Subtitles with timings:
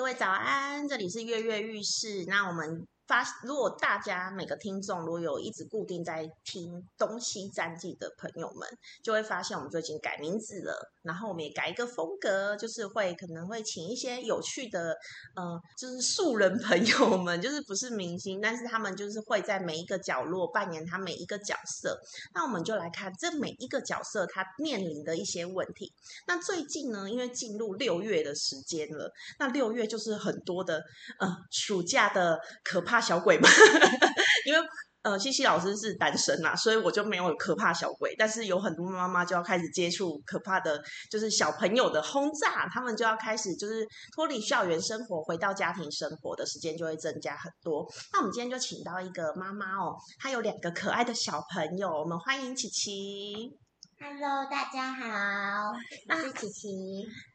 [0.00, 2.24] 各位早安，这里是跃跃欲试。
[2.24, 8.68] 那我们发，如果大家每个听众如果有一直固定在听东西战记的朋友们，
[9.02, 10.92] 就会发现我们最近改名字了。
[11.02, 14.94] 然后我们也改一个风格，就是会可能会请一些有趣的，
[15.34, 21.98] 呃，就是素人朋友们，就是不是明星，但是他们就是会在每一个角落扮演他每一个角色。
[22.34, 25.90] 那我们就来看这每一个角色他面临的一些问题。
[26.26, 30.84] 那最近呢，因为进入六月的时间了，那六月就是很多的
[31.18, 33.50] 呃暑假的可怕小鬼们，
[34.46, 34.60] 因为。
[35.02, 38.14] 呃，西西老师是单身呐，所以我就没有可怕小鬼。
[38.18, 40.78] 但是有很多妈妈就要开始接触可怕的，
[41.10, 43.82] 就是小朋友的轰炸，他们就要开始就是
[44.14, 47.90] 脱离校园生活，回到家庭生活的时间就会增加很多。
[48.12, 53.56] 那我们今天就请到一个妈妈哦，她有两个可爱的小朋友，我们欢迎琪琪。
[53.98, 55.72] Hello，大家好，
[56.10, 56.68] 我是琪琪。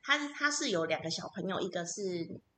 [0.04, 2.02] 她她是有两个小朋友，一个是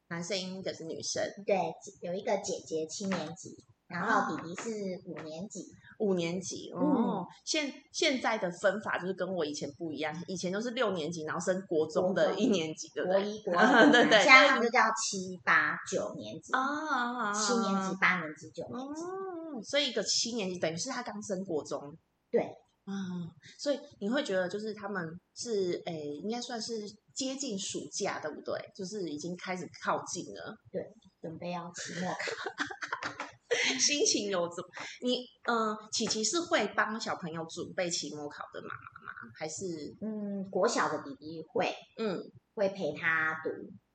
[0.09, 1.23] 男生，一个是女生。
[1.45, 1.55] 对，
[2.01, 3.55] 有一个姐姐七年级。
[3.87, 4.69] 然后弟弟是
[5.05, 5.65] 五年级，
[5.99, 7.25] 五年级哦。
[7.45, 13.21] 现现在的分法就是跟我以前不一样，以前都是六年级，然后升国中的一年级，对不对？
[13.21, 14.21] 国一、国 二，对对。
[14.21, 19.01] 现在他们就叫七八九年级啊，七年级、八年级、九年级。
[19.03, 21.97] 哦，所以一个七年级等于是他刚升国中。
[22.29, 22.45] 对，
[22.89, 25.03] 嗯，所以你会觉得就是他们
[25.35, 26.73] 是诶，应该算是
[27.13, 28.53] 接近暑假，对不对？
[28.73, 30.81] 就是已经开始靠近了，对，
[31.21, 32.17] 准备要期末考。
[33.79, 34.63] 心情有怎？
[35.01, 39.31] 你嗯，琪琪是会帮小朋友准备期末考的妈妈吗？
[39.35, 42.17] 还是嗯，国小的弟弟会，嗯，
[42.55, 43.49] 会陪他读，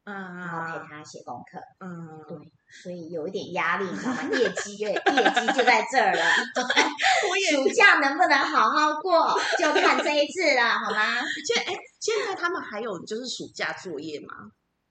[0.04, 2.36] 嗯，然后陪他写功课，嗯，对，
[2.82, 4.22] 所以有一点压力，你知道吗？
[4.32, 6.22] 业绩业业绩就在这儿了。
[7.54, 11.20] 暑假能不能好好过，就看这一次了，好吗？
[11.46, 14.34] 现哎，现在他们还有就是暑假作业吗？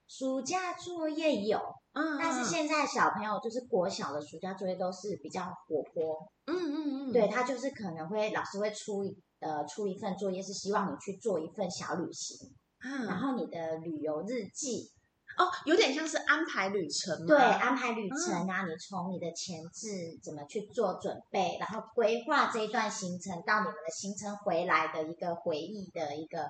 [0.08, 1.58] 暑假作业有，
[1.94, 9.02] 嗯，但是现在小朋友就是国小的暑假作业都是比较活泼，嗯嗯嗯，对他就是可能会老师会出
[9.40, 12.36] 呃出一份作业，是希望你去做一份小旅行，
[12.84, 14.90] 嗯，然后你的旅游日记，
[15.38, 19.88] 哦，有点像是安排旅程，对，安排旅程啊，你从你的前置
[20.22, 26.46] 怎么去做准备，然后规划这一段行程到你们的行程回来的一个回忆的一个。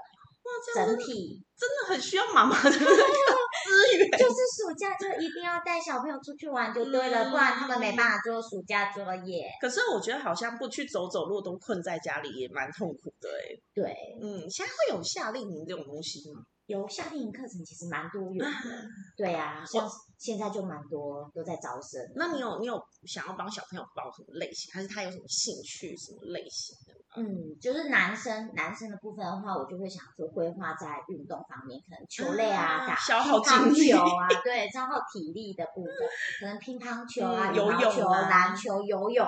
[0.75, 9.49] 整体真的很需要妈妈的资源， 就是暑假就一定要带小朋友出去玩就对了，不然他们没办法做暑假作业。
[9.60, 13.54] 可是我觉得好像不去走走路都困在家里也蛮痛苦的哎。
[13.72, 16.43] 对，嗯，现在会有夏令营这种东西吗？
[16.66, 18.50] 有夏令营课程其实蛮多元的，
[19.16, 22.00] 对啊，像现在就蛮多都在招生。
[22.14, 26.94] 那你有你有想要帮小朋友报什么类型，还是他有什么兴趣什么类型的？
[27.14, 35.92] 嗯，就是男生男生的部分的话，我就会想说规划在运动方面，可能球类啊，打消耗球啊， 对，消耗体力的部分，
[36.40, 39.26] 可能乒乓球啊、羽毛球、篮球、游泳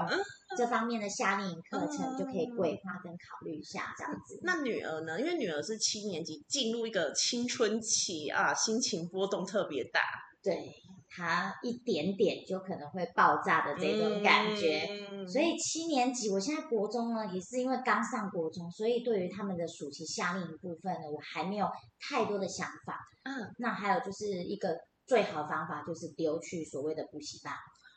[0.56, 4.40] 这方面的夏令营课程就可以规划跟考虑一下这样子。
[4.42, 5.20] 那女儿呢？
[5.20, 10.00] 因为女儿是七年级，进入一个青春期啊，心情波动特别大。
[10.42, 10.72] 对。
[11.16, 14.84] 他一点点就可能会爆炸的这种感觉，
[15.28, 21.68] 所以七年级，我现在国中呢，也是因为刚上国中，所以对于他们的暑期夏令营部分呢，我还没有
[22.00, 22.98] 太多的想法。
[23.22, 24.76] 嗯，那还有就是一个
[25.06, 27.54] 最好方法就是丢去所谓的补习班。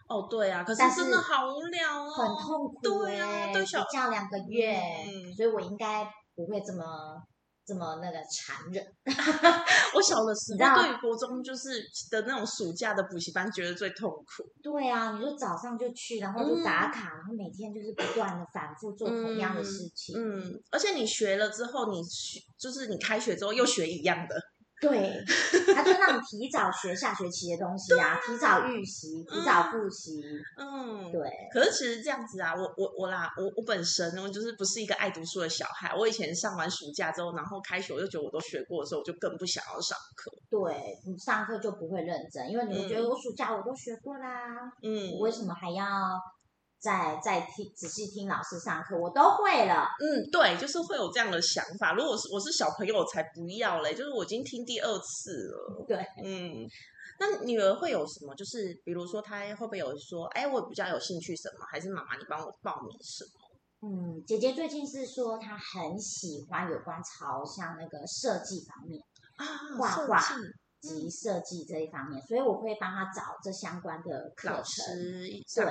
[0.07, 2.79] 哦，对啊，可是真的好无聊哦，很痛苦。
[2.83, 4.79] 对啊，都小教两个月，
[5.35, 6.83] 所以我应该不会这么。
[7.67, 8.81] 这么那个残忍，
[9.93, 14.49] 我小的时候对国中就是的那种暑假的补习班觉得最痛苦。
[14.63, 20.15] 对啊，你就早上就去，然后就打卡，然后每天就是不断的反复做同样的事情。
[20.17, 24.35] 嗯，而且你学了之后，你学就是你开学之后又学一样的。
[24.79, 25.23] 对，
[25.73, 30.21] 他就让你提早学下学期的东西啊，提早预习，提早复习。
[30.55, 31.21] 嗯，对。
[31.51, 35.95] 可是其实这样子啊，我我我啦，我我本身呢就是不是一个爱读书的小孩。
[35.95, 40.31] 我以前上完暑假之后，然后开学我就觉得我都学过的时候，我就更不想要上课。
[40.49, 44.71] 对你上课就不会认真，因为你会觉得我暑假我都学过啦。
[44.83, 45.83] 嗯，我为什么还要？
[46.87, 49.85] 再再听仔细听老师上课，我都会了。
[49.99, 51.91] 嗯，对，就是会有这样的想法。
[51.91, 53.93] 如果是我是小朋友，我才不要嘞。
[53.93, 55.85] 就是我已经听第二次了。
[55.85, 56.65] 对，嗯，
[57.19, 58.33] 那女儿会有什么？
[58.35, 61.65] 就是比如说，她会不会有说，哎，我比较有兴趣什么？
[61.69, 63.89] 还是妈妈你帮我报名什么？
[63.89, 69.03] 嗯，姐姐最近是说她很喜欢有关朝向那个设计方面
[69.35, 69.45] 啊，
[69.77, 70.23] 画画。
[70.87, 74.95] 及设计这一方面，所以我会帮他找这相关的课程，
[75.55, 75.65] 对，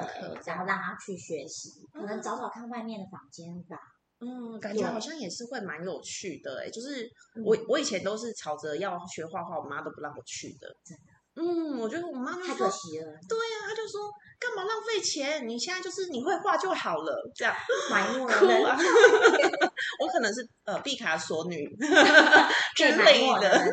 [0.45, 3.79] 然后让他去学习，可能找找看外面的房间吧。
[4.19, 7.07] 嗯，感觉好像也是会蛮有趣的哎，就是
[7.45, 10.75] 我我以前都是吵着要学画画，我妈都不让我去的。
[11.37, 15.47] 嗯，我觉得我妈就太说可惜了，对呀、她就说干嘛浪费钱？
[15.47, 17.55] 你现在就是你会画就好了，这样
[17.91, 18.79] 埋没哭了啊！
[20.00, 21.69] 我可能是呃毕卡索女
[22.75, 23.73] 之被埋类的没的人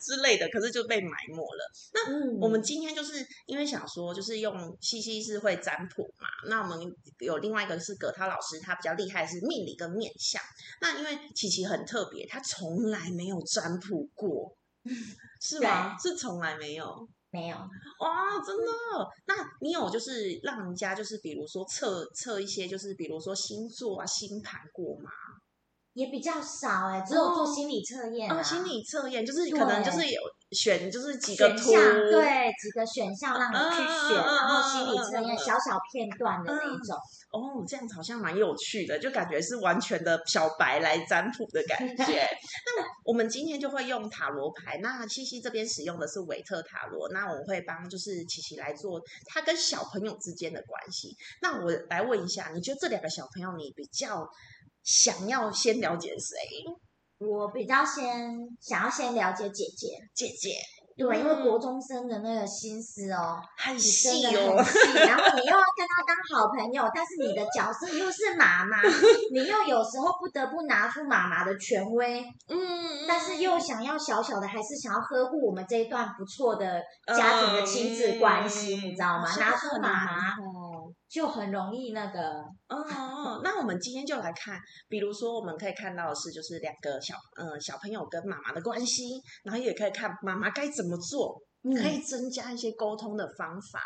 [0.00, 1.70] 之类的，可是就被埋没了。
[2.08, 6.78] 嗯，我们今天就是因为想说，就是用西西是会占卜嘛，那我们
[7.20, 10.42] 有另外一个是葛涛老师，他比较厉害是命理跟面相。
[10.80, 14.54] 那因为琪琪很特别，他从来没有占卜过，
[15.40, 15.96] 是吗？
[15.98, 17.08] 是从来没有。
[17.30, 18.72] 没有，哇，真的？
[19.26, 25.10] 那你有就是让人家就是比如说测测一些就是比如说星座啊星盘过吗？
[25.94, 30.20] 也比较少哎，只有做心理测验哦，啊，心理测验就是可能就是有
[30.54, 36.96] 选就是几个图，对，几个选项让你去选，嗯嗯嗯嗯然后心理测验小小片段的那一种，
[37.32, 42.04] 哦，这样子好像蛮有趣的，就感觉是完全的小白来占卜的感觉。
[42.04, 51.16] 那我们今天就会用塔罗牌，那七七这边使用的是韦特塔罗，那我会帮就是琪琪来做他跟小朋友之间的关系。
[51.42, 54.28] 那我来问一下，你觉得这两个小朋友你比较
[54.82, 56.36] 想要先了解谁？
[57.24, 60.56] 我比较先想要先了解姐姐，姐姐
[60.96, 61.42] 对，因为嗯。
[61.44, 68.80] 国中生的那个心思哦，很细哦很，细， 然后你又要跟他当好朋友，但是你的角色又是妈妈，
[69.32, 79.24] 你又有时候不得不拿出妈妈的权威，嗯，但是又想要小小的，还是想要呵护我们这一段不错的家庭的亲子关系，嗯你知道吗？
[79.36, 80.92] 拿出妈妈哦。
[81.08, 82.44] 就很容易那个，
[82.74, 91.40] 哦哦，那我们今天就来看，比如说我们可以看到的是，就是两个小呃小朋友跟妈妈的关系，然后也可以看妈妈该怎么做，
[91.82, 93.80] 可以增加一些沟通的方法。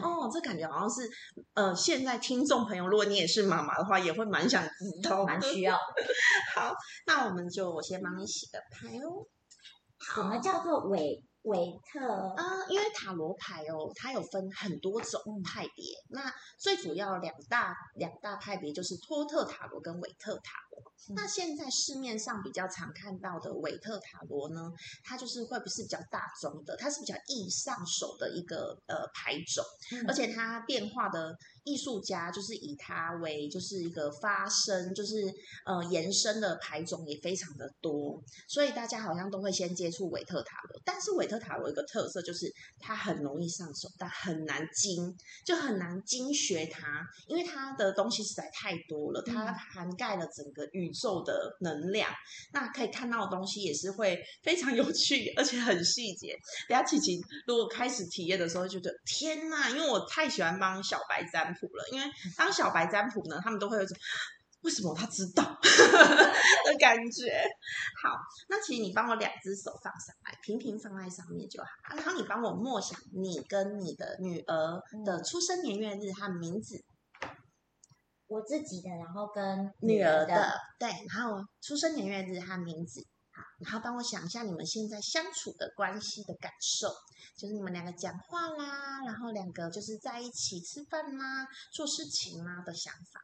[0.00, 1.02] 哦，这感觉好像是
[1.54, 5.76] 呃，现在听众朋友，如果你也是妈妈的话，也会蛮想知道，蛮需要。
[6.54, 6.72] 好，
[7.06, 9.26] 那我们就我先帮你洗个牌哦。
[10.14, 12.34] 什么叫做韦韦特？
[12.36, 15.84] 啊、因为塔罗牌哦，它有分很多种派别。
[16.10, 20.90] 那最主要两大两大派别就是托特塔罗跟韦特塔罗。
[21.16, 24.70] 那现在市面上比较常看到的韦特塔罗呢，
[25.02, 35.16] 它就是会不是比较大众的，它是比较易上手的一个呃牌种，嗯而且它变化的艺术家就是以它为就是一个发声，就是
[35.64, 40.80] 呃延伸的牌种也非常的多，所以大家好像都会先接触韦特塔罗。
[40.84, 52.10] 但是韦特塔罗有一个特色就是它很容易上手，但很难精，就很难精学它，因为它的东西实在太多了，它嗯涵盖了整个宇宙的能量。
[52.52, 56.36] 那可以看到的东西也是会 非常有趣，而且很细节。
[56.68, 63.96] 等下琪琪如果开始体验的时候，就觉得天呐，因为我太喜欢帮小白占卜了，因为当小白占卜呢，他们都会有一种。
[64.62, 67.42] 为什么他知道 的感觉？
[68.02, 68.14] 好，
[68.50, 71.68] 那其实你帮我两只手放上来，平平放在上面就好。
[71.96, 76.78] 然后你帮我默想你跟你的女儿的出生年月日和名字，
[78.30, 83.04] 我自己的，然后跟女儿儿的，对，然后出生年月日和名字。
[83.32, 86.88] 好，然后帮我想一下你们现在相处的关系的感受，
[87.36, 93.20] 就是你们两个讲话啦，然后两个就是在一起吃饭啦、做事情啦的想法。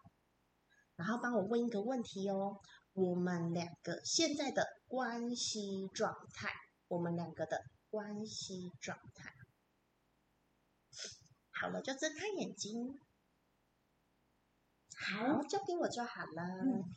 [0.97, 2.59] 然后帮我问一个问题哦，
[2.95, 6.51] 我们两个现在的关系状态，
[6.89, 7.61] 我们两个的
[7.91, 9.33] 关系状态。
[11.53, 12.99] 好了，就睁开眼睛，
[14.97, 16.43] 好，交给我就好了。
[16.65, 16.97] 嗯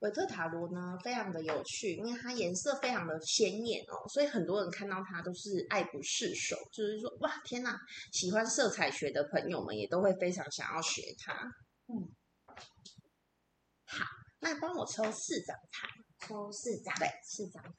[0.00, 7.80] 韦特塔罗呢，非常的有趣，因为它颜色非常的鲜艳哦，所以很多人看到它都是爱不释手，就是说，哇，天哪！
[8.12, 11.32] 喜欢色彩学的朋友们也都会非常想要学它。
[11.86, 12.14] 嗯，
[13.86, 14.04] 好，
[14.40, 17.70] 那帮我抽四张牌，抽四张，对，四张牌。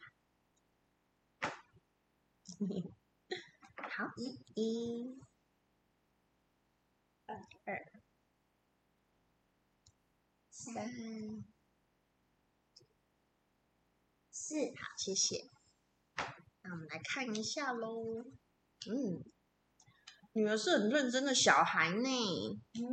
[3.95, 5.15] 好，一，一，
[7.27, 7.91] 二，
[10.49, 10.91] 三，
[14.31, 15.49] 四，好，谢谢。
[16.61, 18.23] 那我们来看一下喽。
[18.87, 19.23] 嗯，
[20.33, 22.07] 女儿是很认真的小孩呢。
[22.73, 22.83] 嗯，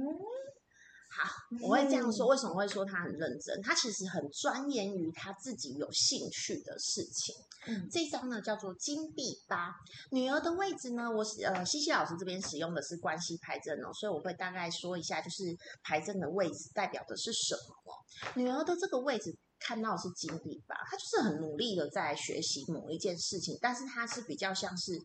[1.15, 1.29] 好，
[1.61, 2.27] 我会这样说。
[2.27, 3.61] 为什么会说他很认真？
[3.63, 7.35] 他其实很钻研于他自己有兴趣的事情。
[7.67, 9.73] 嗯这张呢叫做金币八，
[10.11, 17.93] 女儿的位置呢，我是呃西西老师这边使用的是关系牌阵哦，所以我会大概说一下，就是牌阵的位置代表的是什么哦。
[18.35, 24.99] 女儿的这个位置看到是金币八，她就是很努力的在学习某一件事情，但是她是比较像是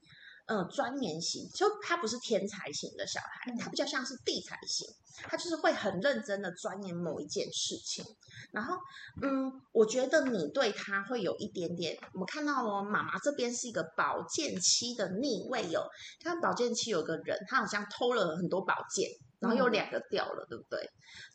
[0.48, 4.88] 呃钻研型，就他不是天才型的小孩，他比较像是地才型，
[5.24, 8.04] 他就是会很认真的钻研某一件事情。
[8.52, 8.76] 然后，
[9.22, 15.88] 嗯，我觉得你对他会有一点点，我们看到哦，妈妈这边是一个宝剑七的逆位哦，
[16.24, 19.10] 看宝剑七有个人，他好像偷了很多宝剑。
[19.40, 20.80] 然后有两个掉了，对不对？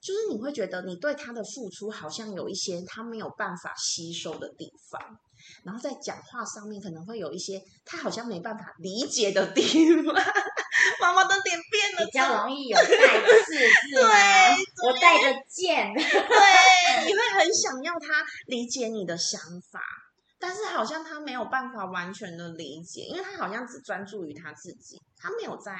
[0.00, 5.00] 就是你会觉得你对他的付出好像有一些他没有办法吸收的地方，
[5.64, 9.62] 然后在讲话上面可能会有一些他好像没办法理解的地
[10.02, 10.14] 方。
[11.00, 13.52] 妈妈的脸变了，比较容易有带刺，
[13.90, 14.86] 对？
[14.86, 16.02] 我带着剑，对，
[17.06, 19.80] 你会很想要他理解你的想法，
[20.38, 25.72] 但是好像他没有办法完全的理解，因为他好像只专注于他自己，他没有在。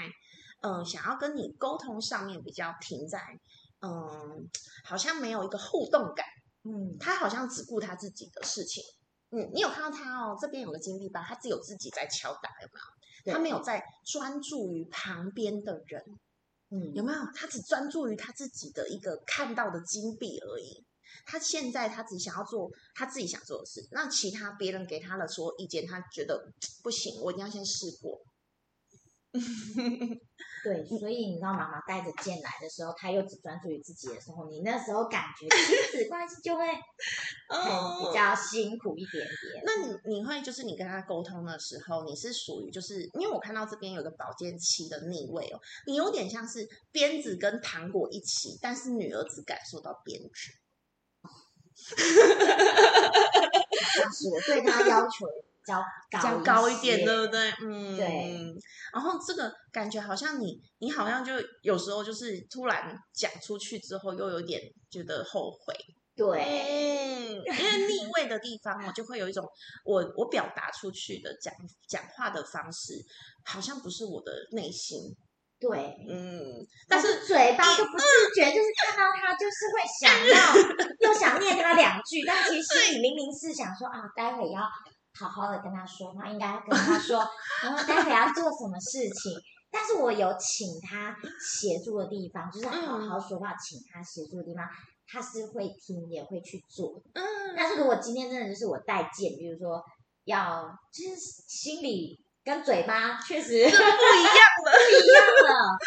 [0.64, 3.18] 嗯，想要跟你沟通上面比较停在，
[3.80, 4.48] 嗯，
[4.84, 6.24] 好像没有一个互动感，
[6.62, 8.80] 嗯，他好像只顾他自己的事情，
[9.34, 13.32] 嗯，你有看到他哦，这边有个金币吧，他只有自己在敲打，有没有？
[13.32, 16.04] 他没有在专注于旁边的人，
[16.70, 17.18] 嗯，有没有？
[17.34, 20.84] 他只专注于他自己的一个看到的金币而已，
[21.24, 28.20] 他现在他只想要做他自己想做的事，那其他别人给他的所有意见，他觉得不行，我一定要先试过。
[30.64, 36.64] 对，所以你知道妈妈带着剑来的时候，她又只专注于自己的时候，你那时候感觉亲子关系就会
[37.48, 39.64] 比较辛苦一点点。
[39.64, 50.30] 那你你会就是你跟他沟通的时候，你是属于就是因为我看到这边有个保健期的逆位哦，你有点像是鞭子跟糖果一起，但是女儿只感受到鞭子。
[54.14, 55.26] 是我对他要求。
[55.66, 57.50] 较较高一点，对不对？
[57.62, 58.54] 嗯，对。
[58.92, 65.74] 然后这个感觉好像你，你好像就有时候就是突然讲出去之后，又有点觉得后悔。
[66.14, 69.42] 对，因为逆位的地方，我就会有一种
[69.82, 71.52] 我我表达出去的讲
[71.88, 72.92] 讲话的方式，
[73.46, 75.00] 好像不是我的内心。
[75.58, 76.60] 对，嗯。
[76.86, 78.04] 但是嘴巴就不自
[78.34, 80.36] 觉，就是看到他就是会想要，
[81.08, 84.60] 又想念他两句，但其实你明明是想说啊，待会要。
[85.14, 87.18] 好好的跟他说话，应该跟他说，
[87.62, 89.32] 然后待会要做什么事情。
[89.70, 94.66] 但是我有请他协助的地方，就是好好说话，请他协助的地方，
[95.06, 97.02] 他是会听，也会去做。
[97.14, 97.24] 嗯。
[97.56, 99.82] 但是如果今天真的就是我带剑，比如说
[100.24, 102.21] 要，就是心里。
[102.44, 105.78] 跟嘴巴确实是不一样了， 不一样了，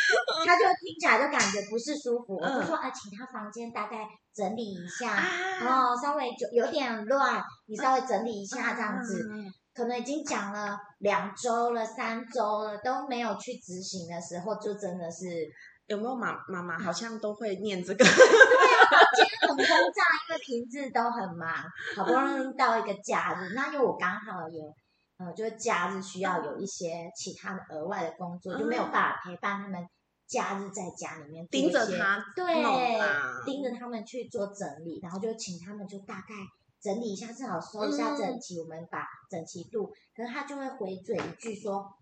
[0.45, 2.37] 他就听起来就感觉不是舒服。
[2.37, 5.15] 我就说啊，请他房间大概整理一下，
[5.59, 9.27] 然后稍微就有点乱，你稍微整理一下这样子。
[9.73, 15.27] 可能已经讲了两周了、三周了，都没有去执行的时候，就真的是
[15.87, 17.97] 有没有妈妈妈好像都会念这个。
[17.97, 21.49] 对啊，今天很轰炸，因为平日都很忙，
[21.97, 24.73] 好不容易到一个假日，那因为我刚好有。
[25.17, 29.87] 呃，就是假日需要有一些其他的额外的工作，就没有办法陪伴他们。
[30.27, 32.45] 假日在家里面盯着他，对，
[33.45, 36.33] 盯着他们去做整理，然后就请他们就大概
[36.81, 39.93] 整理一下，正好收一下整齐，我们把整齐度。
[40.15, 41.93] 可是他就会回嘴一句说：“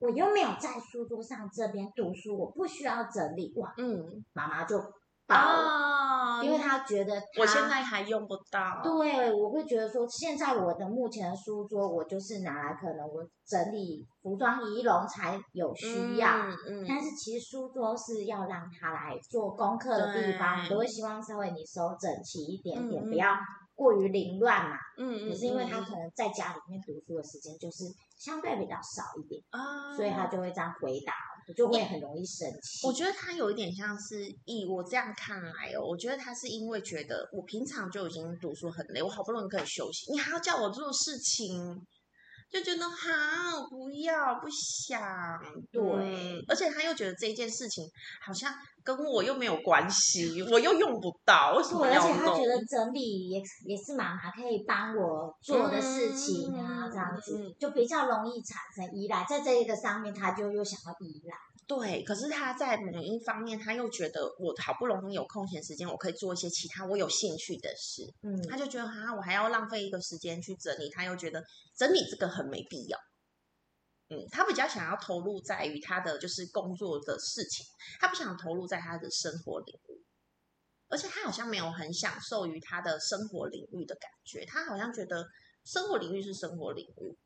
[0.00, 4.92] 我又没有在书桌上这边读书，我不需要整理。”哇，嗯，妈妈就。
[5.34, 8.80] 啊，因为他觉得我现在还用不到。
[8.82, 16.28] 对，我会觉得说，现在我的目前的书桌，我就是拿来可能我整理服装仪容才有需要。
[16.28, 16.86] 嗯嗯。
[16.88, 23.36] 但是其实书桌是要让他来做功课的地方，都会希望稍微你收整齐一点点，不要
[23.74, 24.76] 过于凌乱嘛。
[24.98, 25.28] 嗯嗯。
[25.28, 27.84] 可是因为他可能在家里面读书的时间就是
[28.18, 31.12] 相对比较少一点啊，所以他就会这样回答。
[31.56, 32.86] 就会很容易生气。
[32.86, 41.86] 我觉得他有一点像是，以我这样看来哦，我觉得他是因为觉得我平常就已经读书很累，我好不容易可以休息，你还要叫我做事情。
[42.50, 45.00] 就觉得好不要不想。
[45.70, 47.84] 对，而且他又觉得这件事情
[48.24, 48.52] 好像
[48.82, 61.36] 跟我又没有关系，我又用不到，为什么要而且他觉得整理也也是妈妈可以帮我做的事情啊，这样子就比较容易产生依赖，在这一个上面他就又想要依赖。
[61.70, 68.02] 对，可是他在某一方面，他又觉得我好不容易有空闲时间，我可以做一些其他我有兴趣的事。
[68.22, 71.40] 嗯，他就觉得哈，我还要浪费一个时间去整理，他又觉得
[71.76, 72.98] 整理这个很没必要。
[74.08, 77.64] 嗯，他比较想要投入在于他的就是工作的事情，
[78.00, 80.04] 他不想投入在他的生活领域，
[80.88, 85.24] 而且他好像没有很享受于他的生活领域的感觉，他好像觉得
[85.64, 87.16] 生活领域是生活领域。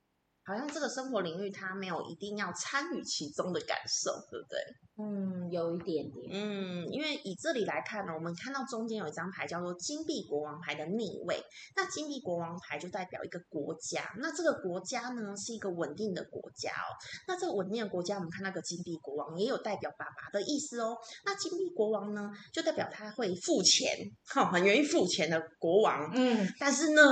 [0.45, 4.59] 好像这个生活领域他没有一定要参与其中的感受，对不对？
[4.97, 6.31] 嗯，有一点点。
[6.31, 11.43] 嗯，因为以这里来看呢，我们看到中间有一张牌叫做金币国王牌的逆位，
[11.75, 16.95] 那金币国王牌就代表一个国家，那这个国家呢是一个稳定的国家哦。
[17.27, 20.97] 那这个稳定的国家，我们看那个金币国王也有代表爸爸的意思哦。
[21.25, 26.13] 那金币国王呢，就代表他会付钱，哈，很愿意付钱的国王。
[26.15, 27.03] 嗯，但是呢，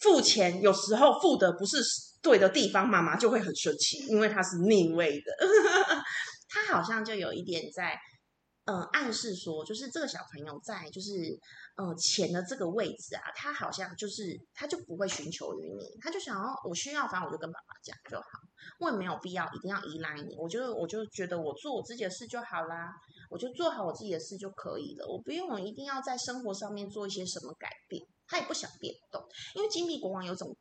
[0.00, 1.78] 付钱有时候付的不是
[2.22, 5.32] 对的地方，妈妈就会很生气，因为他是逆位的。
[6.48, 7.98] 他好像就有一点在，
[8.64, 11.10] 呃，暗示说，就是这个小朋友在，就是，
[11.76, 18.26] 呃，钱的这个位置啊，他好像就是，他就不会寻求于你，他就想要我需要，反正我就跟爸爸讲就好，
[18.78, 22.88] 我也没有必要一定要依赖你，我就我就觉得我做我自己的事就好啦，
[23.28, 29.22] 我就做好我自己的事就可以了，我不用一定要在生活上面做一些什么改变，他也不想变动，
[29.54, 30.56] 因为金币国王有种。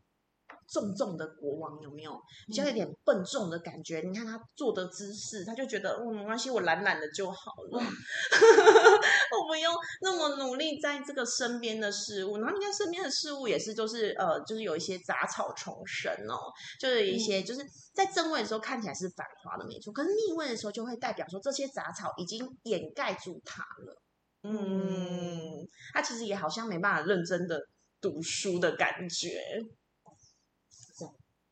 [0.72, 2.18] 重重的国王有没有
[2.48, 4.00] 比较有点笨重的感觉？
[4.00, 12.38] 你看他坐的姿势，他就觉得嗯没关系，我懒懒的就好了， 我不用那么努力在这个身边的事物。
[12.38, 16.38] 然后你看身边的事物也是，就是呃，就是有一些杂草丛生哦，
[16.80, 17.62] 就是一些就是
[17.94, 24.03] 在正位的时候看起来是繁华的没错，可是逆位的时候就会代表说这些杂草已经掩盖住它了。
[24.44, 27.60] 嗯，他其实也好像没办法认真的
[28.02, 29.40] 读书的感觉。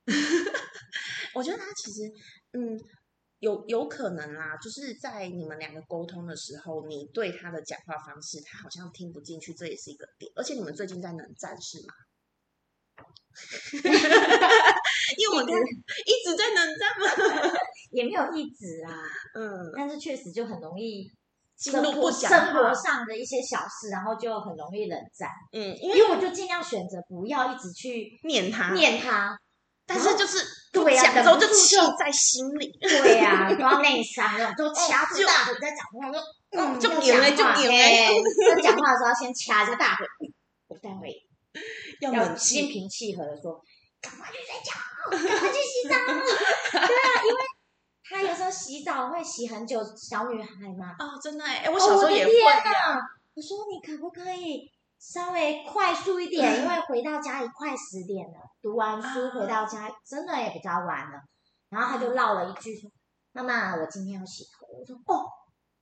[1.34, 2.12] 我觉得他其实，
[2.52, 2.78] 嗯，
[3.40, 10.30] 有有可能啦，就是在你们两个沟通的时候，你对他的讲话方式，他好像听不进去，这也是一个点。
[10.36, 11.94] 而且你们最近在冷战是吗？
[15.18, 15.54] 因为我们
[16.06, 17.06] 一直在冷战嘛，
[17.92, 18.92] 也没有一直啊，
[19.36, 21.10] 嗯，但是确实就很容易。
[21.62, 25.30] 生活生活上的一些小事，然后就很容易冷战。
[25.54, 29.38] 嗯，因为我就尽量选择不要一直去念他，念他。
[29.86, 30.40] 但是就是
[30.72, 32.72] 对呀，然后就气在心里。
[32.82, 36.20] 对呀， 都要内伤，那种都掐住大腿在讲话，说
[36.52, 38.24] 嗯，就黏了，就黏了。
[38.56, 40.08] 在讲话的时候先掐着大腿，
[40.68, 41.14] 我待会
[42.00, 43.62] 要要心平气和的说，
[44.02, 44.74] 赶快去睡觉，
[45.12, 45.96] 赶快去洗澡。
[46.72, 47.61] 对啊，因为。
[48.12, 50.96] 他有时候洗澡会洗很久，小女孩嘛。
[51.00, 53.00] 哦，真的哎，我小时候也会啊。
[53.34, 56.60] 我说你可不可以稍微快速一点？
[56.62, 61.22] 因为回到家里快十点了，读完书回到家真的也比较晚了。
[61.70, 62.92] 然后他就唠了一句说
[63.32, 65.26] ：“妈妈，我今天要洗头。”我说：“哦，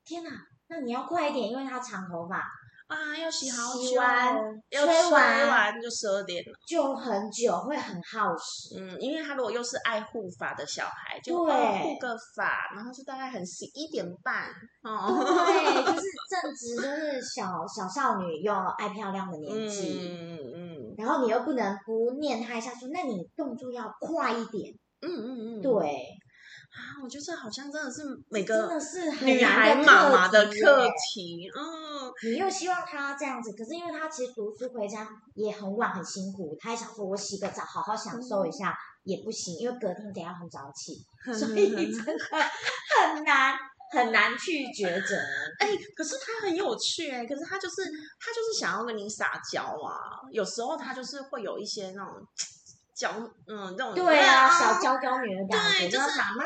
[0.06, 0.30] 天哪，
[0.68, 2.44] 那你要快一点，因为他长头发。”
[2.90, 8.80] 啊，要洗好久，吹完就十二点了，就很久，会很耗时。
[8.80, 11.46] 嗯，因为他如果又是爱护发的小孩，就护
[12.00, 14.48] 个发，然后就大概很十一点半。
[14.82, 20.00] 哦，对，就是正值就是小小少女又爱漂亮的年纪。
[20.02, 20.96] 嗯嗯嗯。
[20.98, 24.74] 然后你又不能不念他一下，说那你动作要快一点。
[25.02, 25.62] 嗯嗯嗯。
[25.62, 26.19] 对。
[26.70, 31.50] 啊，我觉得这好像真的是每个真的是女孩妈妈的课题。
[31.50, 41.04] 嗯，你又希望她这样子，可是因为她其实读书回家也很晚，很辛苦，她也想说我洗个澡，好好享受一下也不行，因为隔天得要很早起，
[41.34, 42.14] 所以真的
[43.02, 43.58] 很难
[43.92, 45.18] 很难去抉择。
[45.58, 47.82] 哎，可是他很有趣哎，可是他就是
[48.20, 52.14] 他就是想要跟你撒娇啊，有时候他就是会有一些那种。
[53.00, 53.10] 娇，
[53.48, 56.44] 嗯，这种对啊，小娇娇女的感觉，就是妈妈，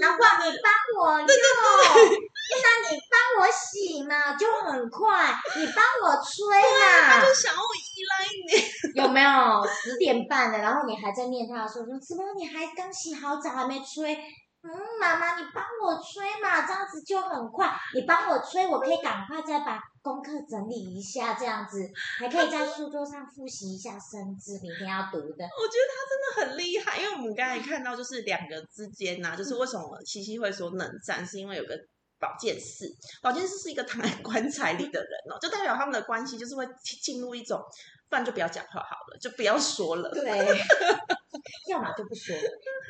[0.00, 8.48] 难怪你帮我用，那你帮我洗嘛，就很快，你帮我吹嘛，他就想要依赖你，
[9.02, 9.68] 有没有？
[9.68, 14.18] 十点半了，然后你还在念他的时候，说怎么你还刚洗好澡还没吹？
[14.64, 17.70] 嗯，妈妈，你帮我吹嘛，这样子就很快。
[17.94, 21.86] 你帮我吹，我可以赶快再把功课整理一下，这样子
[22.18, 25.44] 还可以在书桌上复习一下生字，明天要读的。
[25.44, 31.78] 我觉得他真的很厉害，因为我们刚才看到就是两个之间呐，就是为什么七七会说冷战，是因为有个
[32.18, 32.86] 保健室，
[33.20, 36.66] 保健室是一个 躺在棺材里的人哦，就代表他们的关系就是会
[37.02, 37.60] 进入一种，
[38.08, 40.10] 不然就不要讲话好了，就不要说了。
[40.10, 40.22] 对。
[41.68, 42.36] 要么就不说，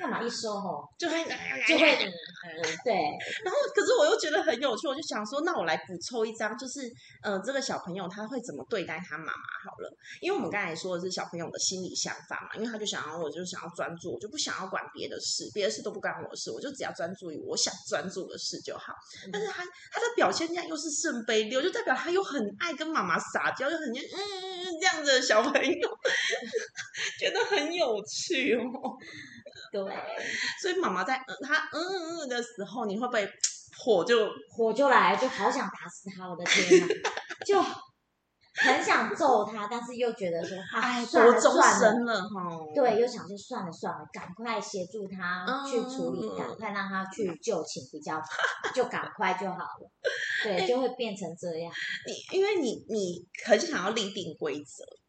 [0.03, 1.24] 要么一说吼就会
[1.66, 2.92] 就会 嗯对。
[3.42, 6.83] 然后可是我又觉得很有趣，我就想说，那我来补抽一张，就是
[7.22, 9.33] 呃这个小朋友他会怎么对待他妈妈
[9.64, 9.90] 好了。
[10.20, 18.92] 因为我们刚才说的是小朋友的心理想法嘛，因为他就想要我就想要专注，我就不想要管别的事，别的事都不干我的事，我就只要专注于我想专注的事就好。
[19.33, 25.88] 但是他他的表现下又是圣杯六，就代表他又很爱跟妈妈撒娇，又很嗯嗯这样子的小朋友，
[27.21, 28.55] 觉得很有趣。
[28.55, 28.97] 哦，
[29.73, 29.83] 对，
[30.62, 33.29] 所以妈妈在他嗯嗯的时候，你会不会
[33.79, 36.29] 火就火就来，就好想打死他？
[36.29, 36.95] 我的天哪，
[37.45, 37.61] 就
[38.55, 42.59] 很想揍他，但是又觉得说，哎，算了算了，哈。
[42.75, 48.23] 对，又想说算了算了，赶快协助他去处理，嗯赶快让他去就寝比较，
[48.75, 49.90] 就赶快就好了。
[50.43, 51.73] 对，就会变成这样。
[52.07, 55.04] 你因为你你很想要立定规则，对，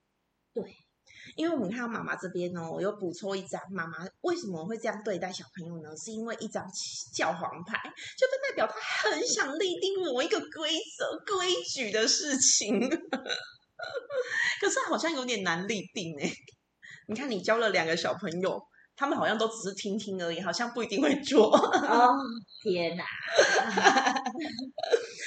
[1.36, 5.96] 因为我们看到妈妈这边哦，我又补充一张，妈妈为什么会这样对待小朋友呢？
[5.98, 6.66] 是因为一张
[7.14, 7.78] 教皇牌，
[8.18, 12.80] 就代表他很想立定某一个规则、规矩的事情，
[14.62, 16.32] 可是好像有点难立定哎。
[17.08, 18.60] 你看，你教了两个小朋友，
[18.96, 21.56] 他们好像都只是听听而已，好像不一定会做。
[21.56, 22.16] 哦，
[22.64, 23.04] 天哪！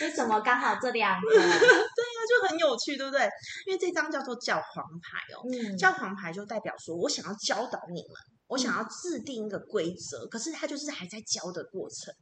[0.00, 1.28] 为什么刚好这两个？
[1.30, 3.28] 那就很有趣，对不对？
[3.66, 8.14] 因为这张叫做教皇牌哦，嗯，教皇牌就代表说我想要教导你们，
[8.46, 12.12] 我想要制定一个规则，可是它就是还在教的过程，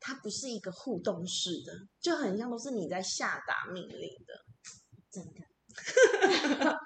[0.00, 4.34] 它不是一个互动式的，就很像都是你在下达命令的。
[5.10, 5.40] 真的，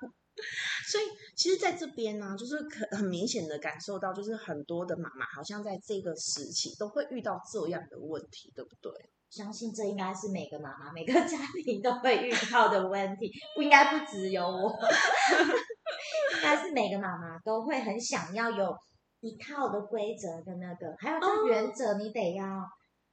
[0.87, 1.05] 所以
[1.37, 8.92] 其实在这边呢、就是可很明显的感受到，就是很多的妈妈好像在这个时期都会遇到这样的问题，对不对？
[9.33, 14.68] 相信这应该是每个妈妈、每个家庭都会遇到的问题，不应该不只有我，
[16.37, 18.77] 应该是每个妈妈都会很想要有
[19.21, 22.45] 一套的规则的那个，还有这原则你得要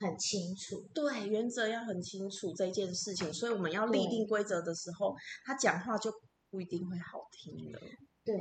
[0.02, 0.86] 很清楚。
[0.94, 6.12] 对，原则要很清楚这件事情，所以我们要立定规则的时候，他讲话就
[6.52, 7.80] 不一定会好听了。
[8.26, 8.36] 对，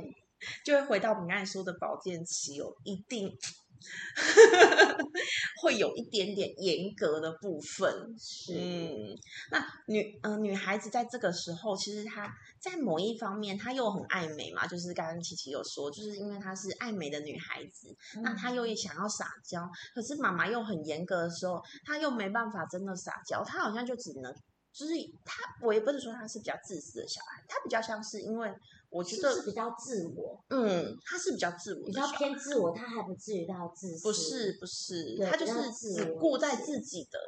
[0.65, 3.31] 就会回到我们刚才说的保健期哦，一定
[5.61, 8.15] 会有一点点严格的部分。
[8.17, 9.17] 是，嗯，
[9.51, 24.33] 那女呃女孩子在这个时候，其实她在某一方面，她又很爱美嘛，就是刚刚琪琪有说，就是因为她是爱美的女孩子，那她又也想要撒娇，可是妈妈又很严格的时候，她又没办法真的撒娇，她好像就只能。
[24.71, 24.93] 就是
[25.25, 28.47] 她，我也不是说她是比较自私的小孩，她比较像是因为
[28.89, 34.03] 我觉得不是比较自我，嗯，他是比较自我比较，偏自我，他还不至于到自私。
[34.03, 37.19] 不是不是，他就是只顾在自己的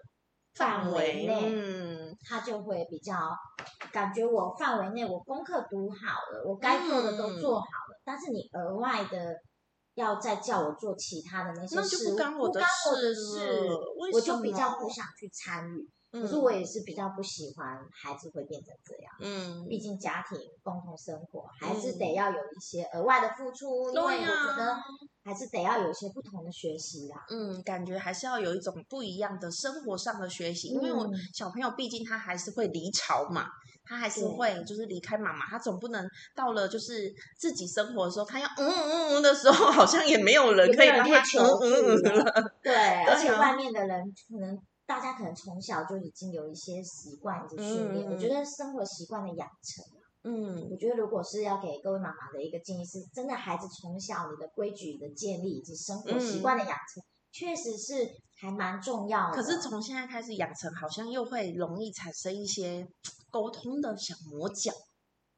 [0.56, 3.16] 范范围围内嗯，他就会比较
[3.92, 5.98] 感觉我范围内我功课读好
[6.34, 9.36] 了，我该做的都嗯做好了，但是你额外的
[9.94, 12.62] 要再叫我做其他的那些那就事，不干我的
[13.14, 13.70] 事
[14.12, 15.88] 我就比较不想去参与。
[16.12, 24.78] 可嗯是我也是比较不喜欢孩子会变成这样，嗯，毕竟家庭共同生活还是嗯得要有一些额外的付出，因为我觉得
[25.24, 27.24] 还是得要有一些不同的学习啦。
[27.30, 33.48] 嗯，感觉还是要有一种不一样的生活上的学习，因为我嗯小朋友毕竟他还是会离巢嘛，
[33.86, 42.54] 他还是会就是离开妈妈，他总不能到了就是自己生活的时候，他要嗯嗯嗯的时候，好像也没有人可以帮他求嗯嗯嗯了了。
[42.62, 42.74] 对，
[43.08, 44.60] 而且啊外面的人可能
[44.92, 49.86] 大家可能从小就已经有一些习惯以及训练，嗯我觉得生活习惯的养成，
[50.24, 57.02] 嗯我觉得如果是要给各位妈妈的一个建议是，真的孩子从小你的规矩的建立以及生活习惯的养成，
[57.32, 59.34] 确实是还蛮重要的。
[59.34, 62.86] 可是从现在开始养成，好像又会容易产生一些
[63.30, 64.74] 沟通的小磨角。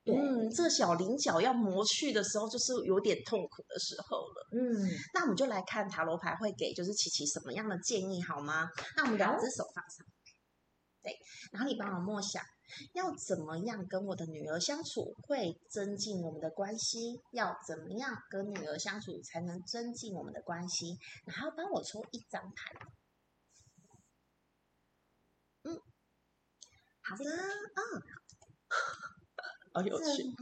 [0.04, 4.48] 对，嗯，这小菱角要磨去的时候，就是有点痛苦的时候了。
[4.52, 8.68] 嗯，那我们就来看塔罗牌会给就是琪琪什么样的建议好吗？
[8.98, 10.06] 那我们两只手放上，
[11.02, 11.18] 对，
[11.52, 12.44] 然后你帮我默想，
[12.94, 17.22] 要怎么样跟我的女儿相处会增进我们的关系？
[17.32, 20.98] 要怎么样跟女儿相处才能增进我们的关系？
[21.26, 22.74] 然后帮我抽一张牌。
[25.64, 25.80] 嗯，
[27.02, 28.04] 好的，嗯，
[29.74, 30.34] 好有趣。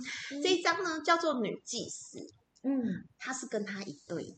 [0.44, 2.20] 这一张呢叫做女祭司。
[2.64, 4.38] 嗯，她是跟他一对的，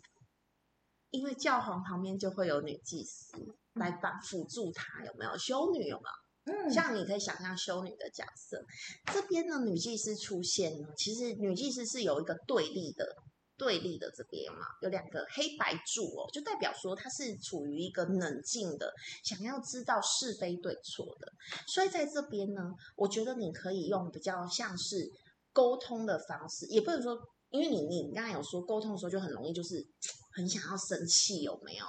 [1.09, 3.35] 因为教皇旁边就会有女祭司
[3.73, 5.37] 来帮辅助她，有没有？
[5.37, 6.13] 修女有没有？
[6.45, 8.65] 嗯，像你可以想象修女的角色，
[9.11, 13.17] 这边呢女祭司出现呢，其实女祭司是有一个对立的。
[13.63, 21.31] 对立的这边嘛，有两个黑白柱哦，就代表说他是处于一个冷静的，想要知道是非对错的。
[21.65, 25.09] 所以在这边呢，我觉得你可以用比较像是
[25.53, 27.17] 沟通的方式，也不能说，
[27.51, 29.87] 因为你你刚才有说沟通的时候就很容易就是
[30.33, 31.85] 很想要生气，有没有？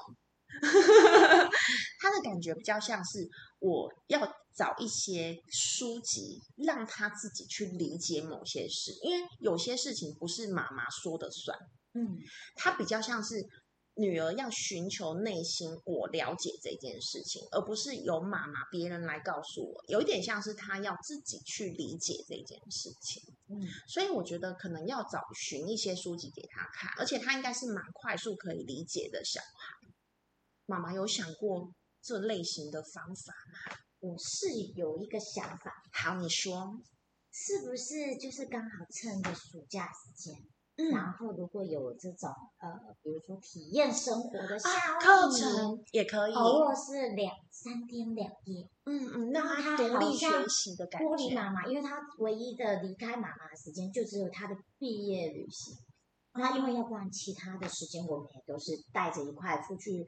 [1.98, 4.20] 他的感觉比较像是我要
[4.54, 11.58] 找一些书籍，让他自己去理解某些事，因为有些事情不是妈妈说的算，
[11.94, 12.16] 嗯，
[12.54, 13.44] 他比较像是
[13.96, 23.22] 女儿要寻求内心我了解这件事情，而不是由妈妈别人来告诉我，有一点像是他要自己去理解这件事情。
[23.48, 29.88] 嗯，所以我觉得可能要找寻一些书籍给他看，而且他应该是蛮快速可以理解的小孩。
[30.66, 31.72] 妈妈有想过
[32.04, 33.78] 这类型的方法吗？
[34.00, 36.78] 我是有一个想法，好，你说。
[37.32, 40.36] 是不是就是刚好趁着暑假时间，
[40.76, 51.08] 嗯然后如果有这种呃，比如说体验生活的夏啊，令课营程也可以，偶尔是两三天两夜，嗯嗯，让那他独立学习的感觉。
[51.08, 55.76] 脱离妈妈，因为他唯一的离开妈妈的时间就只有他的毕业旅行。
[56.34, 60.06] 那因为要不然其他的时间我们也都是带着一块出去，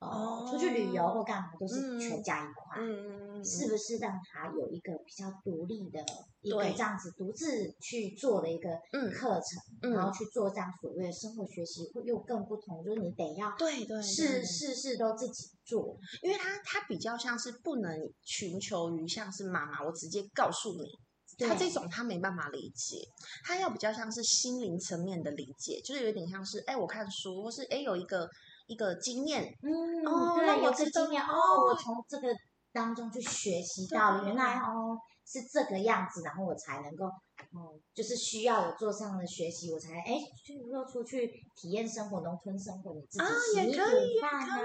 [0.00, 2.80] 呃，出去旅游或干嘛都是全家一块。
[2.80, 6.00] 嗯嗯嗯，是不是让他有一个比较独立的
[6.40, 22.96] 一个对这样子独自去做的一个嗯课程，嗯然后去做这样所谓的生活学习，会又更不同，就是你得要对对事对事事都自己做，因为他他比较像是不能寻求于像是妈妈，我直接告诉你，他这种他没办法理解，
[23.44, 28.28] 他要比较像是心灵层面的理解，就是有点像是哎，我看书，或是哎有一个
[28.68, 32.28] 一个经验，嗯，哦对，我知道个经验哦，我从这个
[32.70, 41.26] 当中去学习到，原来哦是这个样子，然后我才能够哦，就是需要我做这样的学习，我才哎，就说出去
[41.56, 44.58] 体验生活，农村生活，你自己啊洗米也可以煮饭啊，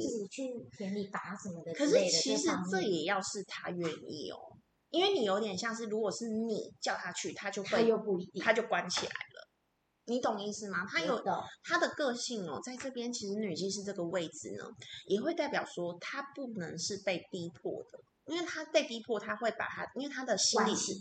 [0.00, 4.56] 自己去田里拔什么的可是之类的，其实这也要是他愿意哦，
[4.88, 9.39] 因为你有点像是，如果是你叫他去，他就会他会又不一定，他就关起来了。
[10.10, 10.84] 你懂意思吗？
[10.90, 11.22] 他有
[11.62, 14.64] 他的个性哦，在这边其实女祭司这个位置呢，
[15.06, 20.92] 也会代表说他不能是被逼迫的，因为他被逼迫，他会把他，因为他的心理是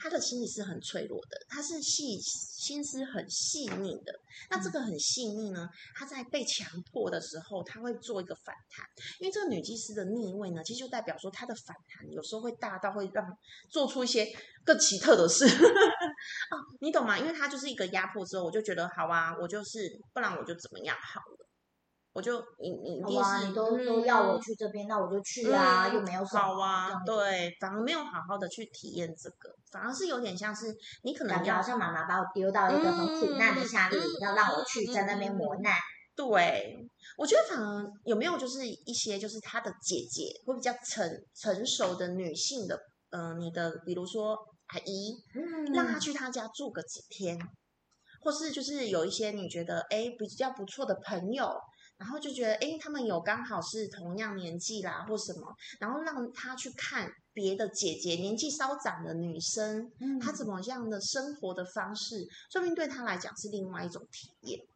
[0.00, 4.12] 他的心理是很脆弱的，他是细心思很细腻的。
[4.50, 8.86] 那这个很细腻呢，他在被强迫的时候，他会做一个反弹，
[9.20, 13.24] 因为这个女祭司的逆位呢，其实就代表说她的反弹有时候会大到会让
[13.68, 14.26] 做出一些
[14.64, 15.46] 更奇特的事。
[16.50, 17.18] 哦，你懂吗？
[17.18, 21.41] 因为他就是一个压迫之后，我就觉得好啊，我就是不然我就怎么样好了，
[22.14, 30.66] 我就你你一定是你都都要我嗯去这边，那我就去啊，嗯又没有什么好啊对，反而没有好好的去体验这个，反而是有点像是
[31.04, 35.72] 你可能要感觉好像妈妈把我丢到一个很苦难的夏令营，嗯要让我去在那边磨难。
[36.14, 42.78] 对，我觉得反而有没有就是一些就是她的姐姐会比较成成熟的女性的，
[43.12, 47.38] 嗯、你的比如说阿姨，嗯让她去她家住个几天，
[48.20, 51.58] 或是就是有一些你觉得哎比较不错的朋友。
[52.02, 64.66] 然后就觉得，哎，他们有刚好是同样年纪啦，或什么，然后让他去看别的姐姐年纪稍长的女生，嗯她怎么样的生活的方式，说不定对她来讲是另外一种体验。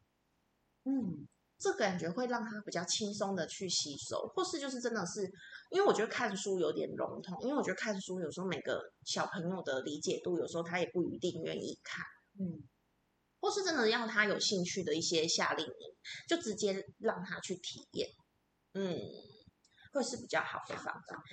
[0.85, 1.27] 嗯。
[1.59, 5.23] 这个感觉会让他比较轻松的去吸收，或是就是真的是，
[5.71, 12.05] 因为我觉得看书有点笼统，因为我觉得看书有时候每个小朋友的理解度，有时候他也不一定愿意看，
[12.39, 12.61] 嗯
[13.47, 15.95] 或是真的让他有兴趣的一些夏令营，
[16.27, 18.09] 就直接让他去体验，
[18.73, 18.99] 嗯，
[19.93, 21.23] 会是比较好的方法。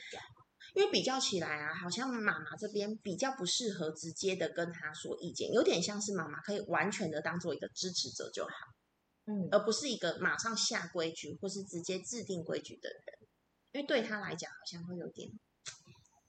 [0.75, 8.51] 因为比较起来啊，好像妈妈这边比较不适合直接的跟他说意见，有点像是妈妈可以完全的当做一个支持者就好。
[9.27, 13.29] 嗯而不是一个马上下规矩或是直接制定规矩的人，
[13.73, 15.29] 因为对他来讲好像会有点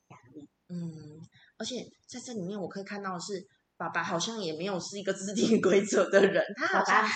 [0.07, 0.47] 压力。
[0.69, 1.19] 嗯，
[1.57, 3.45] 而且在这里面我可以看到的是，
[3.77, 7.09] 爸爸好像也没有是一个制定规则的人，他好爸像爸